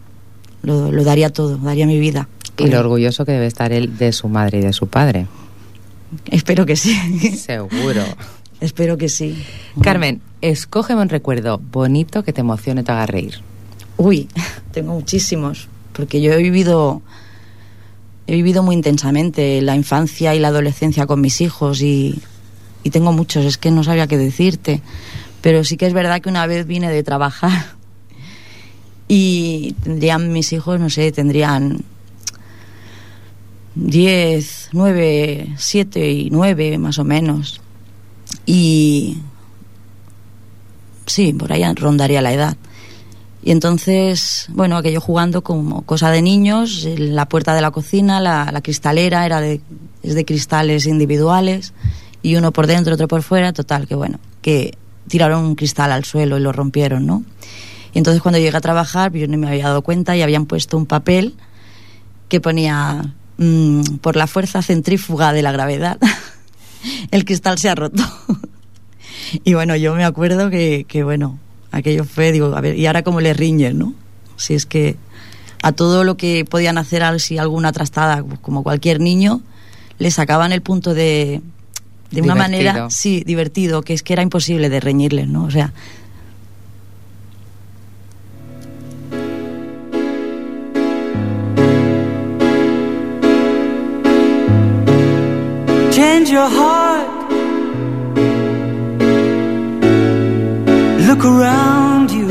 lo, 0.63 0.91
lo 0.91 1.05
daría 1.05 1.31
todo, 1.31 1.57
daría 1.59 1.87
mi 1.87 2.01
vida. 2.01 2.29
Y 2.59 2.67
lo 2.67 2.81
orgulloso 2.81 3.25
que 3.25 3.33
debe 3.33 3.47
estar 3.47 3.73
él 3.73 3.97
de 3.97 4.13
su 4.13 4.29
madre 4.29 4.59
y 4.59 4.63
de 4.63 4.73
su 4.73 4.89
padre. 4.89 5.27
Espero 6.27 6.67
que 6.67 6.77
sí. 6.77 6.95
Seguro. 7.37 8.03
Espero 8.61 8.97
que 8.97 9.09
sí. 9.09 9.45
Carmen, 9.81 10.21
escógeme 10.41 11.03
un 11.03 11.09
recuerdo 11.09 11.59
bonito 11.59 12.23
que 12.23 12.33
te 12.33 12.41
emocione 12.41 12.83
y 12.83 12.85
te 12.85 12.93
haga 12.93 13.07
reír. 13.07 13.52
Uy, 14.03 14.29
tengo 14.73 14.95
muchísimos, 14.95 15.69
porque 15.93 16.21
yo 16.21 16.33
he 16.33 16.43
vivido 16.43 17.03
he 18.27 18.35
vivido 18.35 18.65
muy 18.65 18.75
intensamente 18.75 19.63
la 19.63 19.77
infancia 19.77 20.35
y 20.35 20.41
la 20.41 20.49
adolescencia 20.49 21.07
con 21.07 21.21
mis 21.21 21.41
hijos 21.41 21.83
y, 21.83 22.21
y 22.83 22.91
tengo 22.91 23.13
muchos, 23.13 23.45
es 23.45 23.59
que 23.59 23.71
no 23.71 23.85
sabía 23.85 24.09
qué 24.09 24.19
decirte, 24.19 24.83
pero 25.41 25.63
sí 25.63 25.77
que 25.77 25.87
es 25.87 25.93
verdad 25.93 26.21
que 26.21 26.29
una 26.29 26.47
vez 26.49 26.67
vine 26.67 26.91
de 26.91 27.05
trabajar 27.05 27.75
y 29.09 29.77
tendrían 29.85 30.33
mis 30.33 30.53
hijos, 30.53 30.81
no 30.81 30.91
sé, 30.91 31.13
tendrían 31.13 31.85
10, 33.77 34.71
9, 34.73 35.55
7 35.57 36.11
y 36.11 36.31
9 36.31 36.79
más 36.79 36.99
o 36.99 37.05
menos. 37.05 37.61
Y 38.47 39.19
sí, 41.07 41.33
por 41.33 41.53
ahí 41.53 41.63
rondaría 41.75 42.21
la 42.21 42.33
edad. 42.33 42.57
Y 43.45 43.51
entonces, 43.51 44.47
bueno, 44.51 44.77
aquello 44.77 45.01
jugando 45.01 45.43
como 45.43 45.83
cosa 45.83 46.11
de 46.11 46.23
niños, 46.23 46.85
en 46.85 47.17
la 47.17 47.27
puerta 47.27 47.55
de 47.55 47.61
la 47.61 47.73
cocina, 47.73 48.21
la, 48.21 48.61
cristalera 48.63 49.27
era 49.27 49.41
de, 49.41 49.61
es 50.03 50.15
de 50.15 50.25
cristales 50.25 50.87
individuales, 50.87 51.73
y 52.23 52.37
uno 52.37 52.53
por 52.53 52.69
dentro, 52.69 52.95
otro 52.95 53.09
por 53.09 53.23
fuera, 53.23 53.53
total, 53.53 53.89
que 53.89 53.97
bueno, 53.97 54.21
que 54.43 54.79
tiraron 55.09 55.45
un 55.45 55.55
cristal 55.57 55.91
al 55.91 56.05
suelo 56.05 56.39
y 56.39 56.41
lo 56.41 56.53
rompieron, 56.53 57.05
¿no? 57.05 57.25
Y 57.93 57.99
entonces 57.99 58.23
cuando 58.23 58.39
llegué 58.39 58.57
a 58.57 58.61
trabajar, 58.61 59.13
yo 59.13 59.27
no 59.27 59.37
me 59.37 59.49
había 59.49 59.65
dado 59.65 59.83
cuenta 59.83 60.17
y 60.17 60.23
habían 60.23 60.47
puesto 60.47 60.77
un 60.77 60.87
papel 60.87 61.35
que 62.29 62.41
ponía 62.41 63.13
mm, 63.39 63.97
por 64.01 64.15
la 64.15 64.29
fuerza 64.29 64.63
centrífuga 64.63 65.33
de 65.33 65.43
la 65.43 65.51
gravedad, 65.51 65.99
el 67.11 67.25
cristal 67.25 67.59
se 67.59 67.69
ha 67.69 67.75
roto. 67.75 68.05
y 69.45 69.55
bueno, 69.55 69.75
yo 69.75 69.97
me 69.97 70.05
acuerdo 70.05 70.49
que, 70.49 70.87
que 70.89 71.03
bueno, 71.03 71.41
aquello 71.73 72.05
fue, 72.05 72.31
digo, 72.33 72.55
a 72.55 72.61
ver, 72.61 72.77
¿y 72.79 72.87
ahora 72.87 73.03
cómo 73.03 73.21
le 73.21 73.35
riñen, 73.35 73.79
no? 73.79 73.95
Si 74.37 74.55
es 74.55 74.67
que 74.67 74.97
a 75.63 75.73
todo 75.73 76.05
lo 76.05 76.17
que 76.17 76.45
podían 76.45 76.79
hacer, 76.79 77.03
si 77.21 77.39
alguna 77.39 77.73
trastada, 77.73 78.23
pues, 78.23 78.39
como 78.41 78.63
cualquier 78.63 79.01
niño, 79.01 79.41
le 79.99 80.11
sacaban 80.11 80.53
el 80.53 80.63
punto 80.63 80.95
de, 80.95 81.41
de 82.11 82.21
una 82.23 82.35
Divertido. 82.35 82.37
manera, 82.37 82.91
sí, 82.91 83.23
divertido, 83.25 83.83
que 83.83 83.95
es 83.95 84.03
que 84.03 84.13
era 84.13 84.23
imposible 84.23 84.69
de 84.69 84.81
reñirles, 84.81 85.29
¿no? 85.29 85.45
O 85.45 85.51
sea, 85.51 85.73
change 95.91 96.31
your 96.31 96.49
heart. 96.49 97.22
Look 101.13 101.27
around 101.27 102.11
you. 102.11 102.29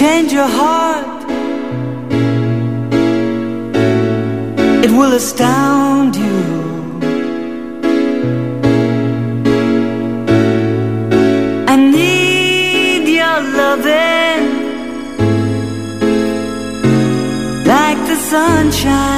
Change 0.00 0.32
your 0.32 0.50
heart. 0.60 1.20
It 4.84 4.92
will 4.92 5.12
astound 5.14 6.14
you. 6.14 6.38
I 11.72 11.74
need 11.98 13.08
your 13.20 13.38
loving. 13.58 14.44
like 17.66 18.00
the 18.06 18.16
sunshine. 18.30 19.17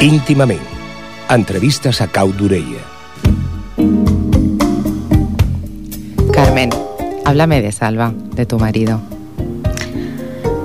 Íntimament. 0.00 0.60
Entrevistes 1.30 2.02
a 2.02 2.06
Cau 2.06 2.30
d'Orella. 2.30 2.84
Carmen, 6.30 6.68
háblame 7.24 7.62
de 7.62 7.72
Salva, 7.72 8.12
de 8.34 8.44
tu 8.44 8.58
marido. 8.58 9.00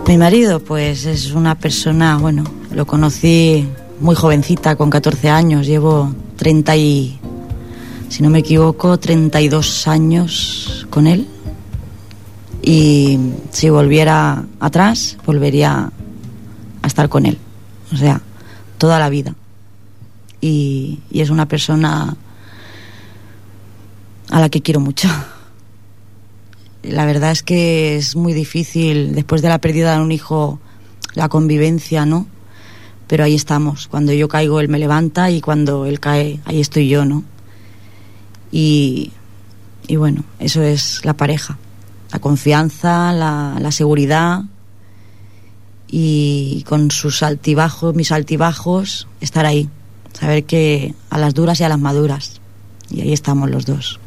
Mi 0.05 0.17
marido, 0.17 0.59
pues 0.59 1.05
es 1.05 1.31
una 1.31 1.55
persona, 1.55 2.17
bueno, 2.17 2.43
lo 2.75 2.85
conocí 2.85 3.65
muy 4.01 4.15
jovencita, 4.15 4.75
con 4.75 4.89
14 4.89 5.29
años, 5.29 5.65
llevo 5.65 6.13
30 6.35 6.75
y, 6.75 7.17
si 8.09 8.23
no 8.23 8.29
me 8.29 8.39
equivoco, 8.39 8.99
32 8.99 9.87
años 9.87 10.87
con 10.89 11.07
él. 11.07 11.25
Y 12.61 13.17
si 13.51 13.69
volviera 13.69 14.43
atrás, 14.59 15.17
volvería 15.25 15.89
a 16.81 16.87
estar 16.87 17.07
con 17.07 17.25
él. 17.25 17.37
O 17.93 17.95
sea, 17.95 18.21
toda 18.81 18.97
la 18.97 19.09
vida. 19.09 19.35
Y, 20.41 21.01
es 21.13 21.29
una 21.29 21.47
persona 21.47 22.17
a 24.31 24.39
la 24.39 24.49
que 24.49 24.63
quiero 24.63 24.79
mucho. 24.79 25.07
La 26.81 27.05
verdad 27.05 27.29
es 27.29 27.43
que 27.43 27.95
es 27.95 28.15
muy 28.15 28.33
difícil, 28.33 29.13
después 29.13 29.43
de 29.43 29.49
la 29.49 29.59
pérdida 29.59 29.93
de 29.93 30.01
un 30.01 30.11
hijo, 30.11 30.59
la 31.13 31.29
convivencia, 31.29 32.07
¿no? 32.07 32.25
Pero 33.05 33.23
ahí 33.23 33.35
estamos. 33.35 33.87
Cuando 33.87 34.13
yo 34.13 34.27
caigo, 34.27 34.59
él 34.59 34.67
me 34.67 34.79
levanta 34.79 35.29
y 35.29 35.41
cuando 35.41 35.85
él 35.85 35.99
cae, 35.99 36.39
ahí 36.45 36.59
estoy 36.59 36.89
yo, 36.89 37.05
¿no? 37.05 37.23
Y, 38.51 39.11
y 39.85 39.95
bueno, 39.97 40.23
eso 40.39 40.63
es 40.63 41.05
la 41.05 41.13
pareja. 41.13 41.59
La 42.11 42.17
confianza, 42.17 43.13
la, 43.13 43.57
la 43.59 43.71
seguridad 43.71 44.41
y 45.91 46.63
con 46.67 46.89
sus 46.89 47.21
altibajos, 47.21 47.93
mis 47.93 48.13
altibajos, 48.13 49.07
estar 49.19 49.45
ahí. 49.45 49.69
Saber 50.13 50.45
que 50.45 50.95
a 51.09 51.17
las 51.17 51.33
duras 51.33 51.59
y 51.59 51.63
a 51.65 51.69
las 51.69 51.79
maduras. 51.79 52.39
Y 52.89 53.01
ahí 53.01 53.11
estamos 53.11 53.49
los 53.51 53.65
dos. 53.65 53.99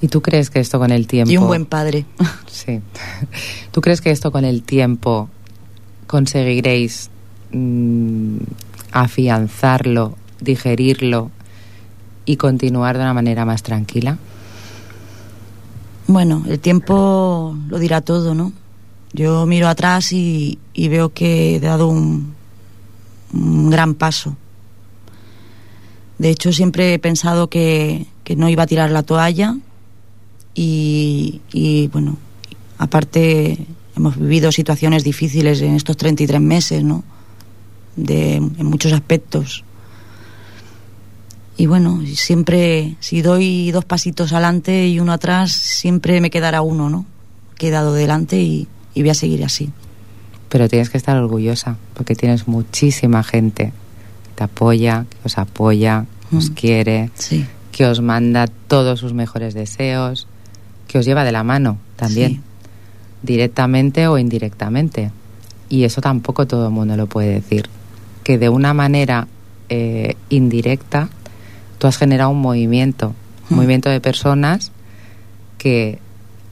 ¿Y 0.00 0.08
tú 0.08 0.22
crees 0.22 0.50
que 0.50 0.60
esto 0.60 0.78
con 0.78 0.90
el 0.90 1.06
tiempo... 1.06 1.30
Y 1.30 1.36
un 1.36 1.46
buen 1.46 1.66
padre. 1.66 2.06
Sí. 2.50 2.80
¿Tú 3.70 3.82
crees 3.82 4.00
que 4.00 4.10
esto 4.10 4.32
con 4.32 4.46
el 4.46 4.62
tiempo 4.62 5.28
conseguiréis 6.06 7.10
mm, 7.52 8.38
afianzarlo, 8.92 10.16
digerirlo 10.40 11.30
y 12.24 12.38
continuar 12.38 12.96
de 12.96 13.02
una 13.02 13.12
manera 13.12 13.44
más 13.44 13.62
tranquila? 13.62 14.16
Bueno, 16.06 16.44
el 16.48 16.58
tiempo 16.58 17.54
lo 17.68 17.78
dirá 17.78 18.00
todo, 18.00 18.34
¿no? 18.34 18.52
Yo 19.16 19.46
miro 19.46 19.66
atrás 19.66 20.12
y, 20.12 20.58
veo 20.76 21.08
que 21.14 21.56
he 21.56 21.60
dado 21.60 21.88
un, 21.88 22.34
gran 23.32 23.94
paso. 23.94 24.36
De 26.18 26.28
hecho, 26.28 26.52
siempre 26.52 26.92
he 26.92 26.98
pensado 26.98 27.48
que, 27.48 28.06
no 28.36 28.50
iba 28.50 28.64
a 28.64 28.66
tirar 28.66 28.90
la 28.90 29.04
toalla 29.04 29.56
y, 30.54 31.40
y, 31.50 31.88
bueno, 31.88 32.18
aparte 32.76 33.66
hemos 33.96 34.18
vivido 34.18 34.52
situaciones 34.52 35.02
difíciles 35.02 35.62
en 35.62 35.76
estos 35.76 35.96
33 35.96 36.38
meses, 36.38 36.84
¿no? 36.84 37.02
De, 37.96 38.34
en 38.34 38.66
muchos 38.66 38.92
aspectos. 38.92 39.64
Y 41.56 41.64
bueno, 41.64 42.02
siempre, 42.14 42.96
si 43.00 43.22
doy 43.22 43.70
dos 43.70 43.86
pasitos 43.86 44.34
adelante 44.34 44.88
y 44.88 45.00
uno 45.00 45.14
atrás, 45.14 45.52
siempre 45.52 46.20
me 46.20 46.28
quedará 46.28 46.60
uno, 46.60 46.90
¿no? 46.90 47.06
Que 47.56 47.68
he 47.68 47.70
dado 47.70 47.94
delante 47.94 48.42
y, 48.42 48.68
y 48.96 49.02
voy 49.02 49.10
a 49.10 49.14
seguir 49.14 49.44
así. 49.44 49.70
Pero 50.48 50.68
tienes 50.68 50.90
que 50.90 50.96
estar 50.98 51.16
orgullosa 51.16 51.76
porque 51.94 52.14
tienes 52.16 52.48
muchísima 52.48 53.22
gente 53.22 53.66
que 53.66 54.30
te 54.36 54.44
apoya, 54.44 55.04
que 55.10 55.16
os 55.24 55.38
apoya, 55.38 56.06
que 56.30 56.36
os 56.36 56.50
Mm. 56.50 56.54
quiere, 56.54 57.10
Sí, 57.14 57.44
que 57.72 57.86
os 57.86 58.00
manda 58.00 58.46
todos 58.68 58.98
sus 59.00 59.12
mejores 59.12 59.54
deseos, 59.54 60.26
que 60.88 60.98
os 60.98 61.04
lleva 61.06 61.24
de 61.24 61.32
la 61.32 61.44
mano 61.44 61.78
también, 61.96 62.32
Sí. 62.36 62.40
directamente 63.22 64.08
o 64.08 64.18
indirectamente. 64.18 65.10
Y 65.68 65.84
eso 65.84 66.00
tampoco 66.00 66.46
todo 66.46 66.66
el 66.66 66.72
mundo 66.72 66.96
lo 66.96 67.06
puede 67.06 67.28
decir. 67.34 67.68
Que 68.24 68.38
de 68.38 68.48
una 68.48 68.72
manera 68.74 69.28
eh, 69.68 70.14
indirecta 70.30 71.08
tú 71.78 71.88
has 71.88 71.98
generado 71.98 72.30
un 72.30 72.40
movimiento, 72.40 73.08
un 73.08 73.14
Mm. 73.50 73.54
movimiento 73.56 73.88
de 73.90 74.00
personas 74.00 74.70
que 75.58 75.98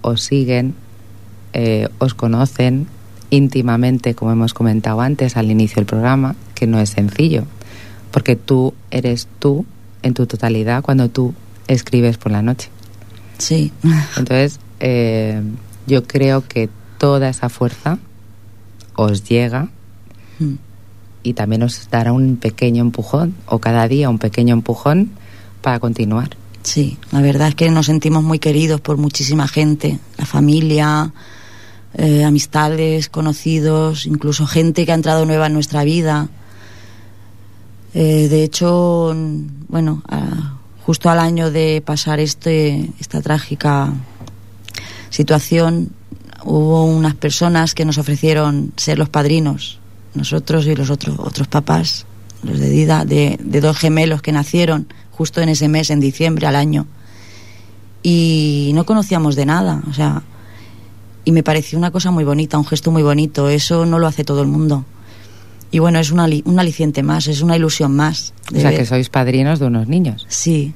os 0.03 0.21
siguen, 0.23 0.75
eh, 1.55 1.89
os 1.99 2.13
conocen 2.13 2.87
íntimamente, 3.31 4.15
como 4.15 4.31
hemos 4.33 4.53
comentado 4.53 5.01
antes 5.01 5.39
al 5.39 5.51
inicio 5.51 5.77
del 5.77 5.87
programa, 5.87 6.37
que 6.55 6.67
no 6.67 6.79
es 6.79 6.91
sencillo, 6.91 7.45
porque 8.11 8.37
tú 8.37 8.75
eres 8.91 9.27
tú 9.39 9.65
en 10.03 10.13
tu 10.13 10.27
totalidad 10.27 10.83
cuando 10.83 11.09
tú 11.09 11.33
escribes 11.67 12.19
por 12.19 12.31
la 12.33 12.43
noche. 12.43 12.69
sí. 13.39 13.73
Entonces, 14.19 14.61
eh, 14.81 15.41
yo 15.87 16.05
creo 16.05 16.47
que 16.47 16.69
toda 16.99 17.31
esa 17.31 17.49
fuerza 17.49 17.99
os 18.95 19.25
llega 19.25 19.71
Mm. 20.39 20.55
y 21.23 21.33
también 21.35 21.63
os 21.63 21.89
dará 21.91 22.13
un 22.13 22.37
pequeño 22.37 22.83
empujón, 22.83 23.35
o 23.47 23.59
cada 23.59 23.89
día 23.89 24.11
un 24.11 24.19
pequeño 24.19 24.53
empujón 24.53 25.11
para 25.63 25.79
continuar. 25.79 26.31
Sí, 26.63 26.99
la 27.13 27.21
verdad 27.21 27.49
es 27.49 27.55
que 27.55 27.71
nos 27.71 27.87
sentimos 27.87 28.25
muy 28.25 28.39
queridos 28.39 28.81
por 28.81 28.97
muchísima 28.97 29.47
gente, 29.49 29.99
la 30.19 30.27
familia, 30.27 31.13
eh, 31.97 32.25
amistades, 32.25 33.09
conocidos, 33.09 34.07
incluso 34.07 34.47
gente 34.47 34.85
que 34.85 34.93
ha 34.93 34.97
entrado 34.97 35.27
nueva 35.27 35.47
en 35.47 35.55
nuestra 35.55 35.85
vida. 35.85 36.29
Eh, 37.95 38.29
de 38.29 38.43
hecho, 38.43 39.15
bueno, 39.69 40.03
justo 40.85 41.09
al 41.09 41.21
año 41.21 41.51
de 41.51 41.83
pasar 41.85 42.19
este, 42.19 42.91
esta 42.99 43.23
trágica 43.23 43.93
situación, 45.11 45.91
hubo 46.45 46.85
unas 46.85 47.15
personas 47.15 47.75
que 47.75 47.85
nos 47.85 47.99
ofrecieron 47.99 48.73
ser 48.77 48.99
los 48.99 49.09
padrinos, 49.09 49.79
nosotros 50.15 50.67
y 50.67 50.75
los 50.75 50.91
otros, 50.91 51.17
otros 51.19 51.47
papás, 51.47 52.07
los 52.43 52.59
de 52.59 52.69
Dida, 52.69 53.05
de, 53.05 53.39
de 53.41 53.61
dos 53.61 53.79
gemelos 53.79 54.21
que 54.21 54.33
nacieron 54.33 54.89
justo 55.13 55.41
en 55.41 55.49
ese 55.49 55.69
mes, 55.69 55.91
en 55.91 56.01
diciembre 56.01 56.49
al 56.49 56.57
año. 56.57 56.87
Y 58.03 58.73
no 58.75 58.85
conocíamos 58.85 59.37
de 59.37 59.47
nada, 59.47 59.83
o 59.89 59.95
sea, 59.95 60.23
y 61.25 61.33
me 61.33 61.43
pareció 61.43 61.79
una 61.79 61.91
cosa 61.91 62.11
muy 62.11 62.25
bonita, 62.25 62.59
un 62.59 62.67
gesto 62.67 62.91
muy 62.91 63.03
bonito, 63.03 63.49
eso 63.49 63.87
no 63.87 63.99
lo 63.99 64.07
hace 64.07 64.25
todo 64.25 64.43
el 64.43 64.49
mundo. 64.49 64.85
Y 65.71 65.79
bueno, 65.81 65.99
es 65.99 66.11
una, 66.13 66.27
un 66.45 66.61
aliciente 66.61 67.03
más, 67.03 67.27
es 67.27 67.41
una 67.43 67.57
ilusión 67.57 67.95
más. 67.97 68.33
O 68.55 68.59
sea, 68.61 68.71
ver- 68.71 68.79
que 68.79 68.87
sois 68.87 69.09
padrinos 69.09 69.59
de 69.59 69.67
unos 69.67 69.89
niños. 69.89 70.25
Sí, 70.29 70.73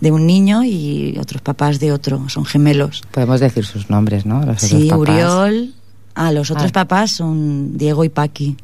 de 0.00 0.12
un 0.12 0.26
niño 0.26 0.62
y 0.64 1.16
otros 1.20 1.42
papás 1.42 1.80
de 1.80 1.90
otro, 1.92 2.28
son 2.28 2.44
gemelos. 2.44 3.02
Podemos 3.10 3.40
decir 3.40 3.64
sus 3.64 3.90
nombres, 3.90 4.26
¿no? 4.26 4.42
Los 4.44 4.60
Sí, 4.62 4.86
papás, 4.88 4.98
Uriol. 5.00 5.74
Ah, 6.14 6.30
los 6.32 6.50
otros 6.50 6.70
Ah. 6.70 6.72
papás 6.72 7.12
son 7.12 7.76
Diego 7.76 8.04
y 8.04 8.08
Paqui. 8.10 8.56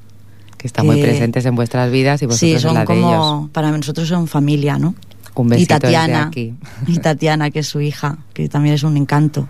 Que 0.56 0.68
están 0.68 0.86
muy 0.86 1.00
presentes 1.02 1.44
en 1.44 1.56
vuestras 1.56 1.90
vidas 1.90 2.22
y 2.22 2.26
vosotros 2.26 2.40
Sí, 2.48 2.52
en 2.54 2.60
son 2.60 2.74
de 2.76 2.84
como, 2.84 3.08
ellos. 3.42 3.50
para 3.52 3.70
nosotros 3.70 4.06
son 4.08 4.26
familia, 4.28 4.78
¿no? 4.78 4.94
Un 5.34 5.48
y 5.48 5.50
besito 5.50 5.74
desde 5.74 5.80
Tatiana, 5.80 6.26
aquí. 6.28 6.54
y 6.86 6.98
Tatiana, 6.98 7.50
que 7.50 7.58
es 7.58 7.66
su 7.66 7.80
hija, 7.80 8.18
que 8.32 8.48
también 8.48 8.76
es 8.76 8.84
un 8.84 8.96
encanto. 8.96 9.48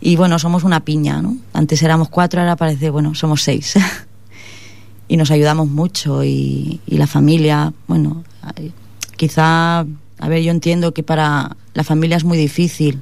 Y 0.00 0.16
bueno, 0.16 0.38
somos 0.38 0.64
una 0.64 0.80
piña, 0.80 1.20
¿no? 1.20 1.36
Antes 1.52 1.82
éramos 1.82 2.08
cuatro, 2.08 2.40
ahora 2.40 2.56
parece, 2.56 2.90
bueno, 2.90 3.14
somos 3.14 3.42
seis. 3.42 3.74
y 5.08 5.16
nos 5.16 5.30
ayudamos 5.30 5.68
mucho 5.68 6.24
y, 6.24 6.80
la 6.86 7.06
familia, 7.06 7.72
bueno, 7.86 8.24
quizá, 9.16 9.80
a 9.80 10.28
ver, 10.28 10.42
yo 10.42 10.50
entiendo 10.50 10.92
que 10.94 11.02
para 11.02 11.56
la 11.74 11.84
familia 11.84 12.16
es 12.16 12.24
muy 12.24 12.38
difícil. 12.38 13.00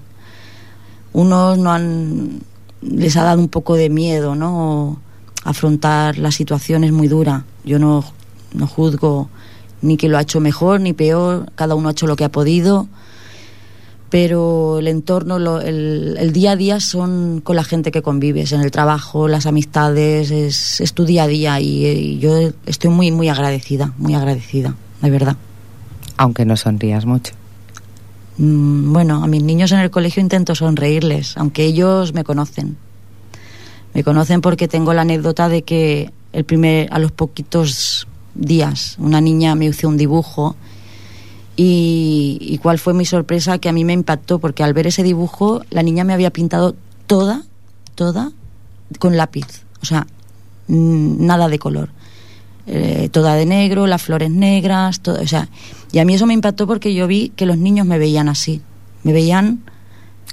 Unos 1.13 1.59
no 1.59 1.73
han, 1.73 2.41
les 2.83 3.17
ha 3.17 3.23
dado 3.23 3.41
un 3.41 3.49
poco 3.49 3.77
de 3.77 3.91
miedo, 3.91 4.35
¿no? 4.35 4.99
Afrontar 5.45 6.19
la 6.19 6.33
situación 6.33 6.83
es 6.83 6.93
muy 6.93 7.09
dura. 7.09 7.45
Yo 7.65 7.79
no, 7.79 8.05
no 8.55 8.67
juzgo 8.67 9.29
ni 9.83 9.97
que 9.97 10.09
lo 10.09 10.19
ha 10.19 10.23
hecho 10.23 10.41
mejor 10.41 10.81
ni 10.81 10.93
peor, 10.93 11.53
cada 11.55 11.75
uno 11.75 11.89
ha 11.89 11.93
hecho 11.93 12.07
lo 12.07 12.17
que 12.17 12.25
ha 12.25 12.33
podido, 12.33 12.89
pero 14.11 14.79
el 14.79 14.89
entorno, 14.89 15.39
lo- 15.39 15.61
el, 15.61 16.17
el 16.19 16.33
día 16.33 16.53
a 16.53 16.57
día 16.57 16.81
son 16.81 17.41
con 17.43 17.57
la 17.57 17.65
gente 17.65 17.91
que 17.91 18.01
convives, 18.03 18.53
en 18.53 18.61
el 18.63 18.71
trabajo, 18.71 19.29
las 19.29 19.45
amistades, 19.47 20.31
es, 20.31 20.81
es 20.81 20.93
tu 20.95 21.05
día 21.05 21.25
a 21.25 21.27
día 21.27 21.61
y, 21.61 21.85
y 21.87 22.19
yo 22.19 22.51
estoy 22.67 22.91
muy, 22.91 23.11
muy 23.11 23.29
agradecida, 23.29 23.93
muy 23.99 24.15
agradecida, 24.15 24.75
de 25.03 25.11
verdad. 25.11 25.37
Aunque 26.17 26.45
no 26.45 26.57
sonrías 26.57 27.05
mucho. 27.05 27.35
Mm, 28.39 28.93
Bueno, 28.93 29.23
a 29.23 29.27
mis 29.27 29.43
niños 29.43 29.73
en 29.73 29.81
el 29.81 29.91
colegio 29.91 30.21
intento 30.23 30.55
sonreírles, 30.55 31.37
aunque 31.37 31.65
ellos 31.65 32.15
me 32.15 32.25
conocen. 32.25 32.77
Me 33.95 34.05
conocen 34.05 34.41
porque 34.41 34.69
tengo 34.69 34.95
la 34.95 35.03
anécdota 35.03 35.49
de 35.49 35.63
que 35.63 36.13
el 36.33 36.45
primer, 36.45 36.89
a 36.93 36.99
los 36.99 37.11
poquitos 37.13 38.07
días 38.35 38.95
una 38.99 39.21
niña 39.21 39.55
me 39.55 39.67
hizo 39.67 39.89
un 39.89 39.97
dibujo 39.97 40.55
y, 41.61 42.39
y 42.41 42.59
cuál 42.59 42.79
fue 42.79 42.95
mi 42.95 43.05
sorpresa 43.05 43.59
que 43.59 43.69
a 43.69 43.73
mí 43.73 43.85
me 43.85 43.93
impactó 43.93 44.39
porque 44.39 44.63
al 44.63 44.73
ver 44.75 44.87
ese 44.87 45.03
dibujo 45.03 45.63
la 45.71 45.83
niña 45.83 46.05
me 46.05 46.13
había 46.15 46.31
pintado 46.31 46.77
toda, 47.09 47.43
toda 47.97 48.31
con 49.01 49.17
lápiz, 49.17 49.45
o 49.83 49.85
sea, 49.85 50.07
nada 50.69 51.49
de 51.49 51.59
color. 51.59 51.91
Eh, 52.71 53.09
toda 53.11 53.35
de 53.35 53.45
negro, 53.47 53.87
las 53.87 54.03
flores 54.03 54.31
negras, 54.31 55.01
todo, 55.01 55.21
o 55.23 55.27
sea, 55.27 55.49
y 55.91 55.99
a 56.01 56.05
mí 56.05 56.15
eso 56.15 56.27
me 56.27 56.35
impactó 56.35 56.67
porque 56.67 56.95
yo 56.95 57.07
vi 57.07 57.31
que 57.35 57.45
los 57.47 57.57
niños 57.59 57.87
me 57.87 57.99
veían 57.99 58.29
así, 58.29 58.61
me 59.05 59.13
veían, 59.15 59.61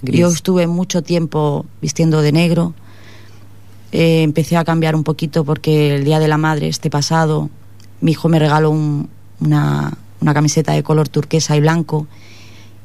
Gris. 0.02 0.20
yo 0.20 0.28
estuve 0.28 0.68
mucho 0.68 1.02
tiempo 1.02 1.66
vistiendo 1.82 2.22
de 2.22 2.34
negro, 2.34 2.74
eh, 3.94 4.22
empecé 4.24 4.58
a 4.58 4.66
cambiar 4.66 4.96
un 4.96 5.06
poquito 5.06 5.46
porque 5.46 5.96
el 5.96 6.04
día 6.04 6.20
de 6.20 6.28
la 6.28 6.38
madre, 6.38 6.68
este 6.68 6.90
pasado, 6.90 7.50
mi 8.02 8.12
hijo 8.12 8.28
me 8.28 8.38
regaló 8.38 8.70
un- 8.70 9.08
una, 9.40 9.98
una 10.26 10.34
camiseta 10.34 10.74
de 10.74 10.82
color 10.82 11.08
turquesa 11.08 11.56
y 11.56 11.60
blanco 11.62 12.08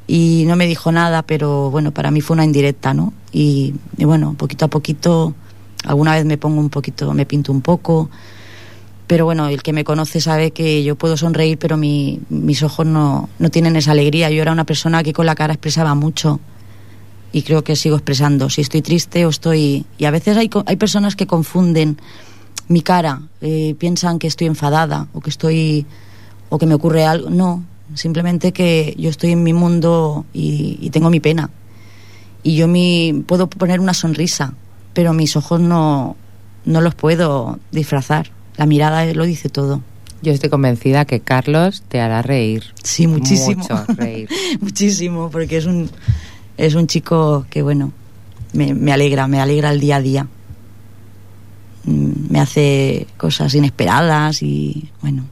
y 0.07 0.43
no 0.47 0.55
me 0.55 0.67
dijo 0.67 0.91
nada, 0.91 1.23
pero 1.23 1.71
bueno, 1.71 1.91
para 1.91 2.11
mí 2.11 2.21
fue 2.21 2.35
una 2.35 2.45
indirecta, 2.45 2.93
¿no? 2.93 3.13
Y, 3.31 3.73
bueno, 3.97 4.35
poquito 4.37 4.65
a 4.65 4.67
poquito, 4.67 5.33
alguna 5.85 6.13
vez 6.13 6.25
me 6.25 6.37
pongo 6.37 6.59
un 6.59 6.69
poquito, 6.69 7.13
me 7.13 7.25
pinto 7.25 7.51
un 7.51 7.61
poco, 7.61 8.09
pero 9.07 9.25
bueno, 9.25 9.47
el 9.47 9.63
que 9.63 9.73
me 9.73 9.83
conoce 9.83 10.21
sabe 10.21 10.51
que 10.51 10.83
yo 10.83 10.95
puedo 10.95 11.17
sonreír, 11.17 11.57
pero 11.57 11.77
mi- 11.77 12.19
mis 12.29 12.61
ojos 12.61 12.85
no, 12.85 13.27
no 13.39 13.49
tienen 13.49 13.75
esa 13.75 13.91
alegría. 13.91 14.29
Yo 14.29 14.41
era 14.41 14.51
una 14.51 14.65
persona 14.65 15.01
que 15.01 15.13
con 15.13 15.25
la 15.25 15.33
cara 15.35 15.53
expresaba 15.53 15.95
mucho 15.95 16.39
y 17.31 17.41
creo 17.41 17.63
que 17.63 17.75
sigo 17.75 17.95
expresando. 17.95 18.49
Si 18.49 18.61
estoy 18.61 18.81
triste 18.81 19.25
o 19.25 19.29
estoy... 19.29 19.85
Y 19.97 20.05
a 20.05 20.11
veces 20.11 20.37
hay, 20.37 20.49
hay 20.65 20.75
personas 20.75 21.15
que 21.15 21.25
confunden 21.25 21.97
mi 22.67 22.81
cara, 22.81 23.21
eh, 23.41 23.75
piensan 23.79 24.19
que 24.19 24.27
estoy 24.27 24.47
enfadada 24.47 25.07
o 25.13 25.21
que 25.21 25.29
estoy... 25.29 25.85
o 26.51 26.59
que 26.59 26.65
me 26.67 26.75
ocurre 26.75 27.05
algo. 27.05 27.29
No, 27.29 27.63
simplemente 27.95 28.51
que 28.51 28.93
yo 28.99 29.09
estoy 29.09 29.31
en 29.31 29.41
mi 29.41 29.53
mundo 29.53 30.25
y, 30.33 30.77
y 30.81 30.89
tengo 30.89 31.09
mi 31.09 31.21
pena. 31.21 31.49
Y 32.43 32.55
yo 32.57 32.67
mi, 32.67 33.23
puedo 33.25 33.47
poner 33.47 33.79
una 33.79 33.93
sonrisa, 33.93 34.53
pero 34.93 35.13
mis 35.13 35.35
ojos 35.37 35.61
no, 35.61 36.17
no 36.65 36.81
los 36.81 36.93
puedo 36.93 37.57
disfrazar. 37.71 38.31
La 38.57 38.65
mirada 38.65 39.05
lo 39.13 39.23
dice 39.25 39.47
todo. 39.47 39.81
Yo 40.21 40.33
estoy 40.33 40.49
convencida 40.49 41.05
que 41.05 41.21
Carlos 41.21 41.83
te 41.87 42.01
hará 42.01 42.21
reír. 42.21 42.65
Sí, 42.83 43.07
muchísimo. 43.07 43.63
Mucho 43.63 43.85
reír. 43.95 44.29
muchísimo, 44.59 45.29
porque 45.31 45.57
es 45.57 45.65
un, 45.65 45.89
es 46.57 46.75
un 46.75 46.85
chico 46.87 47.45
que, 47.49 47.61
bueno, 47.61 47.93
me, 48.51 48.73
me 48.73 48.91
alegra, 48.91 49.27
me 49.27 49.39
alegra 49.39 49.71
el 49.71 49.79
día 49.79 49.95
a 49.95 50.01
día. 50.01 50.27
Mm, 51.85 52.11
Me 52.29 52.39
hace 52.41 53.07
cosas 53.17 53.55
inesperadas 53.55 54.43
y, 54.43 54.89
bueno, 55.01 55.23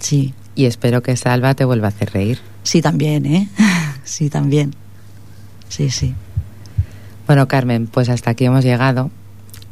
sí, 0.00 0.34
Y 0.54 0.64
espero 0.64 1.02
que 1.02 1.16
Salva 1.16 1.54
te 1.54 1.64
vuelva 1.64 1.88
a 1.88 1.90
hacer 1.90 2.12
reír. 2.12 2.38
sí 2.62 2.80
también, 2.80 3.26
¿eh? 3.26 3.48
Sí 4.04 4.30
también. 4.30 4.72
Sí, 5.68 5.90
sí. 5.90 6.14
Bueno, 7.26 7.48
Carmen, 7.48 7.88
pues 7.88 8.08
hasta 8.08 8.30
aquí 8.30 8.44
hemos 8.44 8.64
llegado. 8.64 9.10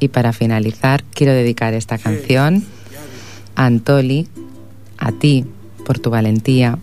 Y 0.00 0.08
para 0.08 0.32
finalizar, 0.32 1.04
quiero 1.14 1.32
dedicar 1.32 1.72
esta 1.72 1.98
canción 1.98 2.64
a 3.54 3.66
Antoli, 3.66 4.28
a 4.98 5.12
ti, 5.12 5.46
por 5.86 6.00
tu 6.00 6.10
valentía, 6.10 6.78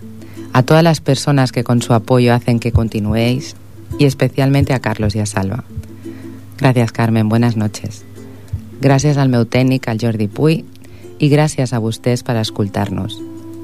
a 0.53 0.63
todas 0.63 0.83
las 0.83 1.01
personas 1.01 1.51
que 1.51 1.63
con 1.65 1.81
su 1.81 1.93
apoyo 1.93 2.33
hacen 2.33 2.59
que 2.59 2.71
continuéis 2.71 3.55
y 3.99 4.05
especialmente 4.05 4.73
a 4.73 4.79
Carlos 4.79 5.15
y 5.15 5.19
a 5.19 5.25
Salva. 5.25 5.65
Gracias, 6.57 6.91
Carmen. 6.91 7.27
Buenas 7.27 7.57
noches. 7.57 8.05
Gràcies 8.81 9.17
al 9.21 9.29
meu 9.29 9.45
tècnic, 9.45 9.85
al 9.87 9.99
Jordi 10.01 10.25
Puy, 10.25 10.63
i 11.21 11.29
gràcies 11.29 11.69
a 11.69 11.77
vostès 11.77 12.23
per 12.25 12.33
escoltar-nos. 12.41 13.19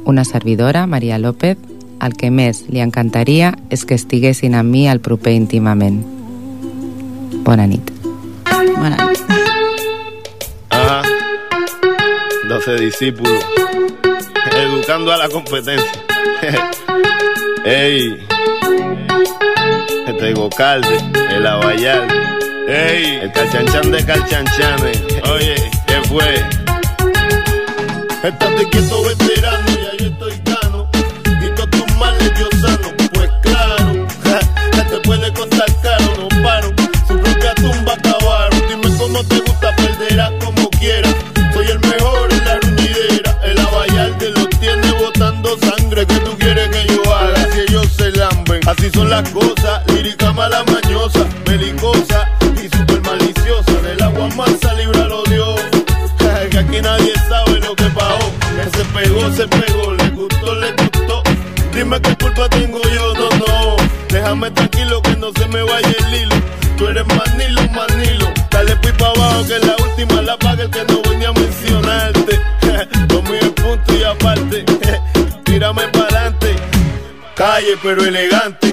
Una 0.08 0.24
servidora, 0.24 0.88
Maria 0.88 1.20
López, 1.20 1.58
el 2.00 2.14
que 2.16 2.30
més 2.32 2.62
li 2.72 2.80
encantaria 2.80 3.50
és 3.76 3.82
que 3.84 3.98
estiguessin 4.00 4.54
amb 4.56 4.72
mi 4.72 4.86
al 4.88 5.02
proper 5.04 5.34
íntimament. 5.36 5.98
Bona 7.44 7.66
nit. 7.68 7.92
Buenas 8.48 9.02
noches. 9.04 9.26
Ajá. 10.70 11.02
12 12.48 12.76
discípulos. 12.86 13.44
Educando 14.56 15.12
a 15.12 15.18
la 15.18 15.28
competencia. 15.28 15.92
Ey. 17.66 18.26
Este 20.08 20.34
Gocalde, 20.36 21.04
el 21.36 21.46
Abayal. 21.46 22.08
Ey. 22.66 23.20
El 23.24 23.32
calchanchan 23.34 23.92
de 23.92 24.06
calchanchanes. 24.06 25.04
Oye, 25.34 25.56
¿qué 25.86 26.02
fue? 26.08 26.34
Estate 28.24 28.70
quieto, 28.70 29.04
veterano, 29.04 29.67
pero 77.82 78.04
elegante. 78.04 78.67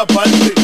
Es 0.00 0.06
punto 0.06 0.46
y 0.56 0.59